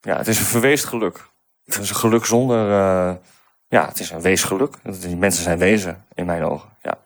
[0.00, 1.30] Ja, het is een verweest geluk.
[1.64, 2.68] Het is een geluk zonder.
[2.68, 3.12] Uh,
[3.68, 4.76] ja, het is een weesgeluk.
[4.82, 6.68] Die mensen zijn wezen, in mijn ogen.
[6.82, 6.98] Ja.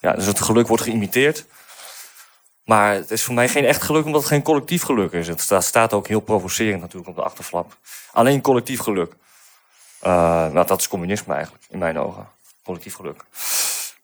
[0.00, 1.44] ja, dus het geluk wordt geïmiteerd.
[2.64, 5.28] Maar het is voor mij geen echt geluk, omdat het geen collectief geluk is.
[5.28, 7.76] Het staat, staat ook heel provocerend natuurlijk op de achterflap.
[8.12, 9.12] Alleen collectief geluk.
[10.02, 10.10] Uh,
[10.52, 12.28] nou, dat is communisme eigenlijk, in mijn ogen.
[12.66, 13.24] Collectief geluk.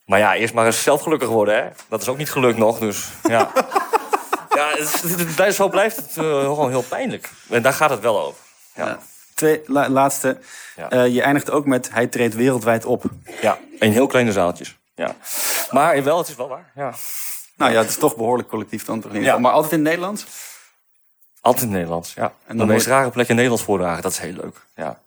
[0.07, 1.69] Maar ja, eerst maar eens zelf gelukkig worden, hè.
[1.89, 3.51] Dat is ook niet geluk nog, dus ja.
[4.57, 4.69] ja,
[5.37, 7.31] het, zo blijft het uh, gewoon heel pijnlijk.
[7.49, 8.41] En daar gaat het wel over.
[8.75, 8.87] Ja.
[8.87, 8.99] Ja.
[9.35, 10.39] Twee, la- laatste.
[10.77, 10.91] Ja.
[10.91, 13.05] Eh, je eindigt ook met hij treedt wereldwijd op.
[13.41, 14.79] Ja, in heel kleine zaaltjes.
[14.95, 15.17] Ja.
[15.71, 16.71] Maar wel, het is wel waar.
[16.75, 16.95] Ja.
[17.57, 19.39] Nou ja, het is toch behoorlijk collectief dan toch Ja.
[19.39, 20.27] Maar altijd in het Nederlands?
[21.41, 22.23] Altijd in het Nederlands, ja.
[22.25, 24.57] En de dan meest wordt- rare plek in Nederlands voordragen, dat is heel leuk.
[24.75, 25.01] Ja,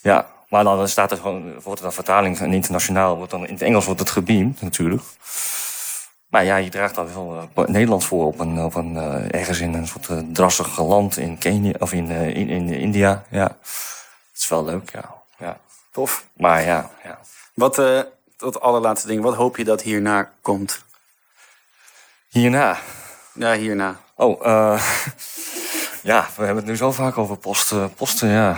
[0.00, 3.52] ja maar dan staat er gewoon, wordt er dan vertaling en internationaal, wordt dan in
[3.52, 5.02] het Engels wordt het gebeamd natuurlijk.
[6.28, 9.60] Maar ja, je draagt dan wel eh, Nederlands voor op een, op een eh, ergens
[9.60, 13.24] in een soort eh, drassig land in Kenia of in, in, in India.
[13.30, 15.14] Ja, het is wel leuk, ja.
[15.38, 15.60] ja.
[15.92, 16.24] Tof.
[16.36, 17.18] Maar ja, ja.
[17.54, 17.80] Wat,
[18.36, 19.22] tot allerlaatste ding.
[19.22, 20.84] Wat hoop je dat hierna komt?
[22.28, 22.78] Hierna.
[23.34, 23.96] Ja, hierna.
[24.14, 24.82] Oh, eh
[26.02, 28.56] ja, we hebben het nu zo vaak over post, eh, post, ja,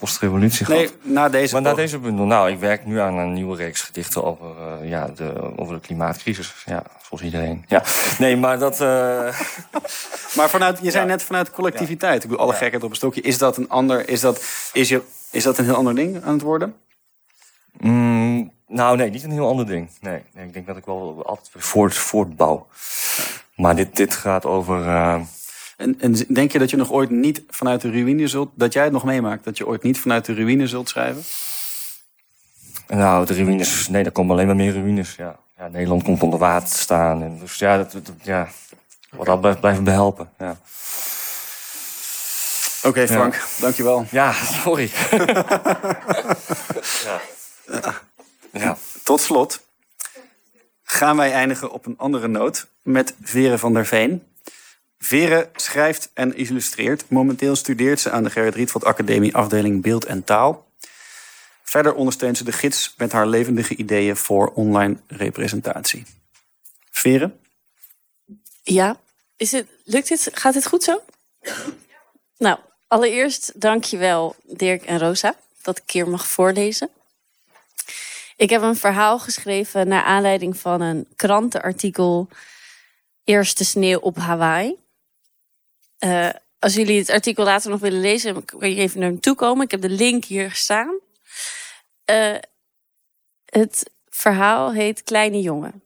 [0.00, 0.80] postrevolutie gehad.
[0.80, 1.52] Nee, na deze...
[1.52, 4.46] Maar na deze bundel, nou, ik werk nu aan een nieuwe reeks gedichten over,
[4.80, 6.54] eh, ja, de, over de klimaatcrisis.
[6.66, 7.64] Ja, zoals iedereen.
[7.68, 7.82] Ja,
[8.18, 8.80] nee, maar dat.
[8.80, 9.40] eh,
[10.36, 12.22] Maar vanuit, je zei net vanuit collectiviteit.
[12.22, 13.20] Ik bedoel, alle gekheid op een stokje.
[13.20, 14.08] Is dat een ander...
[14.08, 16.74] Is dat, is, je, is dat een heel ander ding aan het worden?
[17.78, 19.90] mm, nou, nee, niet een heel ander ding.
[20.00, 22.66] Nee, nee ik denk dat ik wel altijd voort, voortbouw.
[23.56, 24.86] Maar dit, dit gaat over.
[24.86, 25.20] eh,
[25.80, 28.50] En, en denk je dat je nog ooit niet vanuit de ruïne zult...
[28.54, 31.22] Dat jij het nog meemaakt, dat je ooit niet vanuit de ruïne zult schrijven?
[32.88, 33.88] nou, de ruïnes.
[33.88, 35.14] Nee, er komen alleen maar meer ruïnes.
[35.14, 35.38] Ja.
[35.58, 37.22] ja Nederland komt onder water te staan.
[37.22, 38.48] En dus ja, dat, dat- ja,
[39.10, 40.30] wat dat blijft blijven behelpen.
[40.38, 40.56] Ja,
[42.84, 43.42] Oké, Frank.
[43.60, 44.06] Dankjewel.
[44.10, 44.90] ja sorry.
[47.04, 47.20] ja.
[48.52, 48.76] ja.
[49.02, 49.60] Tot slot
[50.82, 54.22] gaan wij eindigen op een andere noot met Vere van der Veen.
[55.02, 57.04] Vere schrijft en illustreert.
[57.08, 60.68] Momenteel studeert ze aan de Gerrit Rietveld Academie afdeling Beeld en Taal.
[61.62, 66.04] Verder ondersteunt ze de gids met haar levendige ideeën voor online representatie.
[66.90, 67.30] Vere?
[68.62, 69.00] Ja,
[69.36, 70.30] is het, lukt dit?
[70.32, 71.02] Gaat dit goed zo?
[72.38, 76.88] Nou, allereerst dankjewel Dirk en Rosa dat ik hier mag voorlezen.
[78.36, 82.28] Ik heb een verhaal geschreven naar aanleiding van een krantenartikel
[83.24, 84.76] Eerste sneeuw op Hawaii.
[86.00, 89.34] Eh, als jullie het artikel later nog willen lezen, kan je even naar me toe
[89.34, 89.64] komen.
[89.64, 90.98] Ik heb de link hier staan.
[92.04, 92.36] Eh,
[93.44, 95.82] het verhaal heet Kleine jongen.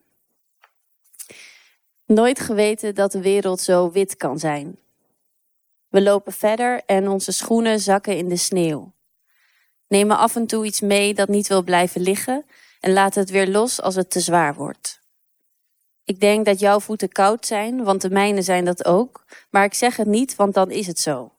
[2.06, 4.78] Nooit geweten dat de wereld zo wit kan zijn.
[5.88, 8.92] We lopen verder en onze schoenen zakken in de sneeuw.
[9.88, 12.46] Nemen af en toe iets mee dat niet wil blijven liggen
[12.80, 15.03] en laten het weer los als het te zwaar wordt.
[16.04, 19.74] Ik denk dat jouw voeten koud zijn, want de mijne zijn dat ook, maar ik
[19.74, 21.32] zeg het niet, want dan is het zo.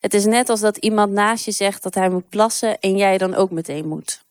[0.00, 3.18] Het is net als dat iemand naast je zegt dat hij moet plassen en jij
[3.18, 4.24] dan ook meteen moet.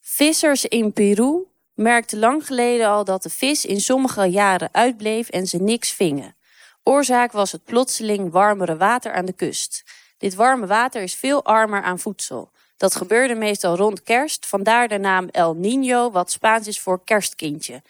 [0.00, 5.46] Vissers in Peru merkten lang geleden al dat de vis in sommige jaren uitbleef en
[5.46, 6.36] ze niks vingen.
[6.82, 9.84] Oorzaak was het plotseling warmere water aan de kust.
[10.18, 12.50] Dit warme water is veel armer aan voedsel.
[12.80, 17.82] Dat gebeurde meestal rond kerst, vandaar de naam El Niño, wat Spaans is voor kerstkindje.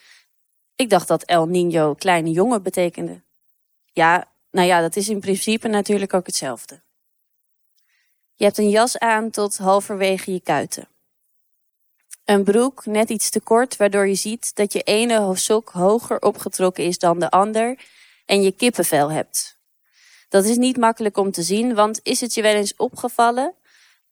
[0.76, 3.20] Ik dacht dat El Niño kleine jongen betekende.
[3.92, 6.80] Ja, nou ja, dat is in principe natuurlijk ook hetzelfde.
[8.34, 10.88] Je hebt een jas aan tot halverwege je kuiten.
[12.24, 16.84] Een broek net iets te kort, waardoor je ziet dat je ene sok hoger opgetrokken
[16.84, 17.78] is dan de ander
[18.26, 19.58] en je kippenvel hebt.
[20.28, 23.54] Dat is niet makkelijk om te zien, want is het je wel eens opgevallen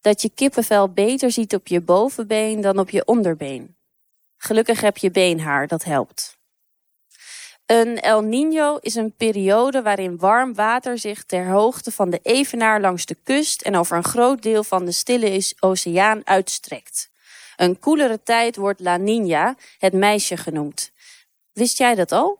[0.01, 3.77] dat je kippenvel beter ziet op je bovenbeen dan op je onderbeen?
[4.37, 6.37] Gelukkig heb je beenhaar, dat helpt.
[7.65, 12.81] Een El Niño is een periode waarin warm water zich ter hoogte van de evenaar
[12.81, 17.09] langs de kust en over een groot deel van de stille oceaan uitstrekt.
[17.55, 20.91] Een koelere tijd wordt La Niña, het meisje genoemd.
[21.51, 22.39] Wist jij dat al?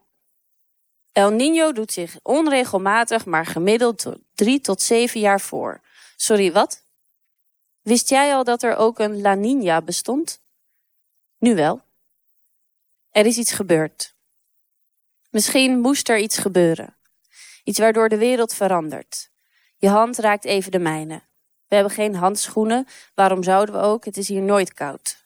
[1.11, 4.05] El Niño doet zich onregelmatig, maar gemiddeld
[4.35, 5.81] drie tot zeven jaar voor.
[6.15, 6.83] Sorry, wat?
[7.89, 10.41] Wist jij al dat er ook een La Niña bestond?
[11.37, 11.81] Nu wel.
[13.09, 14.15] Er is iets gebeurd.
[15.29, 16.97] Misschien moest er iets gebeuren.
[17.63, 19.31] Iets waardoor de wereld verandert.
[19.77, 21.21] Je hand raakt even de mijne.
[21.67, 22.87] We hebben geen handschoenen.
[23.15, 24.05] Waarom zouden we ook?
[24.05, 25.25] Het is hier nooit koud.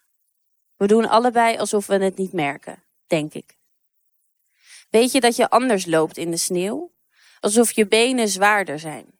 [0.75, 3.57] We doen allebei alsof we het niet merken, denk ik.
[4.89, 6.91] Weet je dat je anders loopt in de sneeuw?
[7.39, 9.12] Alsof je benen zwaarder zijn.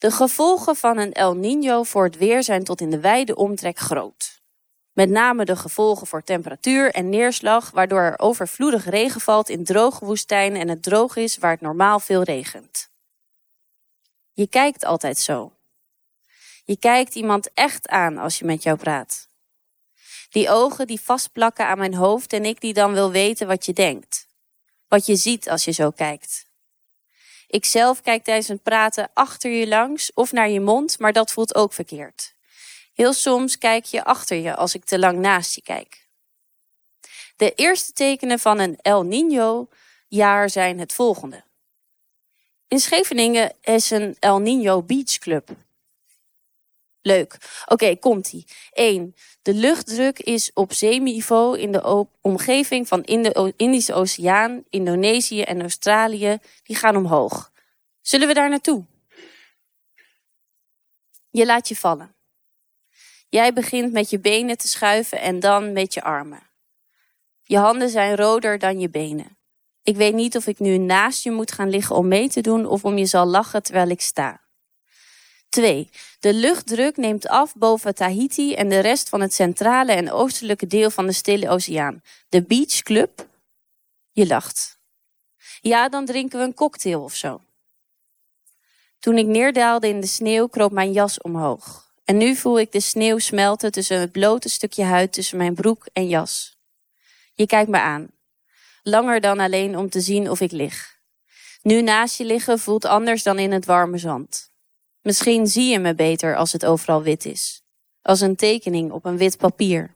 [0.00, 3.78] De gevolgen van een El Niño voor het weer zijn tot in de wijde omtrek
[3.78, 4.42] groot.
[4.92, 10.04] Met name de gevolgen voor temperatuur en neerslag, waardoor er overvloedig regen valt in droge
[10.04, 12.90] woestijnen en het droog is waar het normaal veel regent.
[14.32, 15.52] Je kijkt altijd zo.
[16.64, 19.28] Je kijkt iemand echt aan als je met jou praat.
[20.30, 23.72] Die ogen die vastplakken aan mijn hoofd en ik die dan wil weten wat je
[23.72, 24.26] denkt.
[24.88, 26.49] Wat je ziet als je zo kijkt.
[27.50, 31.32] Ik zelf kijk tijdens het praten achter je langs of naar je mond, maar dat
[31.32, 32.34] voelt ook verkeerd.
[32.94, 36.08] Heel soms kijk je achter je als ik te lang naast je kijk.
[37.36, 39.74] De eerste tekenen van een El Niño
[40.08, 41.44] jaar zijn het volgende.
[42.68, 45.50] In Scheveningen is een El Niño Beach Club.
[47.02, 47.36] Leuk.
[47.66, 48.44] Oké, komt-ie.
[48.72, 49.14] 1.
[49.42, 56.38] De luchtdruk is op zeeniveau in de omgeving van de Indische Oceaan, Indonesië en Australië.
[56.62, 57.52] Die gaan omhoog.
[58.00, 58.84] Zullen we daar naartoe?
[61.30, 62.14] Je laat je vallen.
[63.28, 66.42] Jij begint met je benen te schuiven en dan met je armen.
[67.42, 69.38] Je handen zijn roder dan je benen.
[69.82, 72.66] Ik weet niet of ik nu naast je moet gaan liggen om mee te doen
[72.66, 74.40] of om je zal lachen terwijl ik sta.
[75.50, 75.90] 2.
[76.20, 80.90] De luchtdruk neemt af boven Tahiti en de rest van het centrale en oostelijke deel
[80.90, 82.02] van de Stille Oceaan.
[82.28, 83.26] De Beach Club?
[84.12, 84.78] Je lacht.
[85.60, 87.40] Ja, dan drinken we een cocktail of zo.
[88.98, 91.92] Toen ik neerdaalde in de sneeuw, kroop mijn jas omhoog.
[92.04, 95.86] En nu voel ik de sneeuw smelten tussen het blote stukje huid tussen mijn broek
[95.92, 96.58] en jas.
[97.34, 98.10] Je kijkt me aan.
[98.82, 100.98] Langer dan alleen om te zien of ik lig.
[101.62, 104.49] Nu naast je liggen voelt anders dan in het warme zand.
[105.10, 107.62] Misschien zie je me beter als het overal wit is.
[108.02, 109.94] Als een tekening op een wit papier.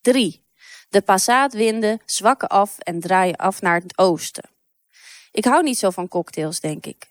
[0.00, 0.44] 3.
[0.88, 4.50] De passaatwinden zwakken af en draaien af naar het oosten.
[5.32, 7.06] Ik hou niet zo van cocktails, denk ik.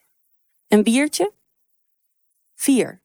[0.68, 1.32] Een biertje?
[2.55, 3.01] 4.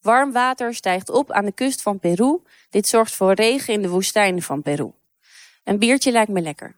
[0.00, 2.42] Warm water stijgt op aan de kust van Peru.
[2.70, 4.92] Dit zorgt voor regen in de woestijnen van Peru.
[5.64, 6.76] Een biertje lijkt me lekker.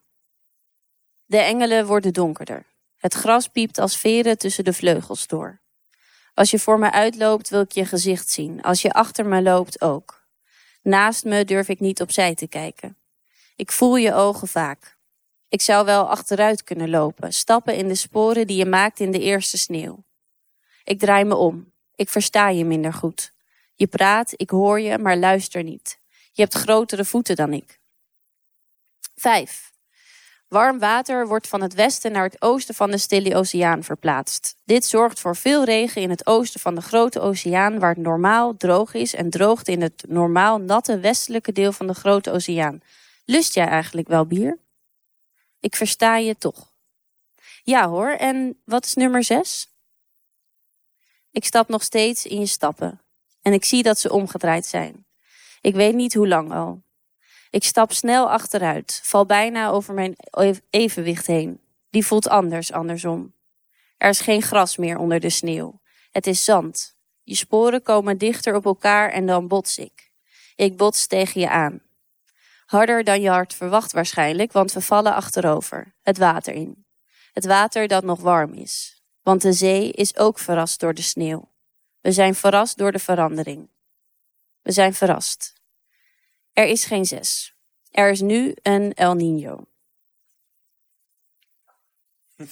[1.25, 2.67] De engelen worden donkerder.
[2.97, 5.65] Het gras piept als veren tussen de vleugels door.
[6.37, 8.63] Als je voor me uitloopt, wil ik je gezicht zien.
[8.63, 10.27] Als je achter me loopt, ook.
[10.83, 12.97] Naast me durf ik niet opzij te kijken.
[13.57, 14.97] Ik voel je ogen vaak.
[15.49, 19.21] Ik zou wel achteruit kunnen lopen, stappen in de sporen die je maakt in de
[19.21, 20.05] eerste sneeuw.
[20.85, 21.73] Ik draai me om.
[21.95, 23.33] Ik versta je minder goed.
[23.75, 26.01] Je praat, ik hoor je, maar luister niet.
[26.33, 27.81] Je hebt grotere voeten dan ik.
[29.15, 29.73] 5.
[30.49, 34.57] Warm water wordt van het westen naar het oosten van de Stille Oceaan verplaatst.
[34.65, 38.57] Dit zorgt voor veel regen in het oosten van de Grote Oceaan, waar het normaal
[38.57, 42.81] droog is, en droogt in het normaal natte westelijke deel van de Grote Oceaan.
[43.25, 44.59] Lust jij eigenlijk wel bier?
[45.61, 46.73] Ik versta je toch.
[47.63, 49.75] Ja hoor, en wat is nummer 6?
[51.31, 53.01] Ik stap nog steeds in je stappen.
[53.43, 55.07] En ik zie dat ze omgedraaid zijn.
[55.61, 56.83] Ik weet niet hoe lang al.
[57.51, 60.17] Ik stap snel achteruit, val bijna over mijn
[60.71, 61.61] evenwicht heen.
[61.91, 63.35] Die voelt anders, andersom.
[63.97, 65.81] Er is geen gras meer onder de sneeuw.
[66.11, 66.97] Het is zand.
[67.23, 70.11] Je sporen komen dichter op elkaar en dan bots ik.
[70.57, 71.83] Ik bots tegen je aan.
[72.67, 76.87] Harder dan je hart verwacht waarschijnlijk, want we vallen achterover, het water in.
[77.33, 79.03] Het water dat nog warm is.
[79.23, 81.53] Want de zee is ook verrast door de sneeuw.
[82.01, 83.71] We zijn verrast door de verandering.
[84.63, 85.56] We zijn verrast.
[86.57, 87.55] Er is geen zes.
[87.91, 89.65] Er is nu een El Nino.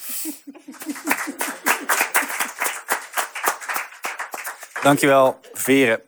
[4.81, 6.01] Dankjewel, Veren.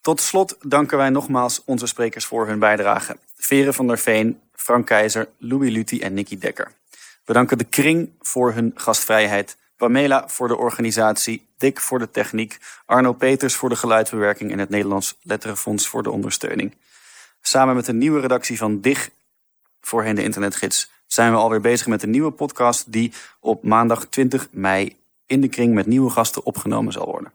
[0.00, 3.16] Tot slot danken wij nogmaals onze sprekers voor hun bijdrage.
[3.36, 6.72] Veren van der Veen, Frank Keizer, Louis Lutti en Nicky Dekker.
[7.24, 12.58] We danken de Kring voor hun gastvrijheid, Pamela voor de organisatie, Dick voor de techniek,
[12.86, 16.74] Arno Peters voor de geluidbewerking en het Nederlands Letterenfonds voor de ondersteuning.
[17.40, 19.10] Samen met de nieuwe redactie van DIG
[19.80, 24.48] voorheen de internetgids, zijn we alweer bezig met een nieuwe podcast die op maandag 20
[24.50, 27.32] mei in de kring met nieuwe gasten opgenomen zal worden.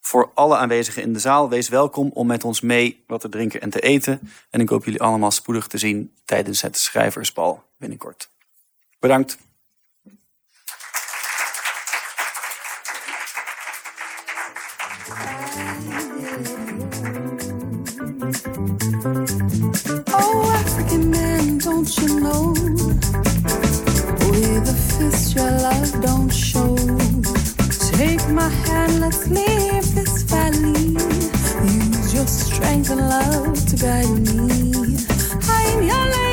[0.00, 3.60] Voor alle aanwezigen in de zaal, wees welkom om met ons mee wat te drinken
[3.60, 4.20] en te eten.
[4.50, 8.30] En ik hoop jullie allemaal spoedig te zien tijdens het schrijversbal binnenkort.
[8.98, 9.38] Bedankt.
[32.56, 34.96] Strength and love to guide me.
[35.48, 36.25] I'm your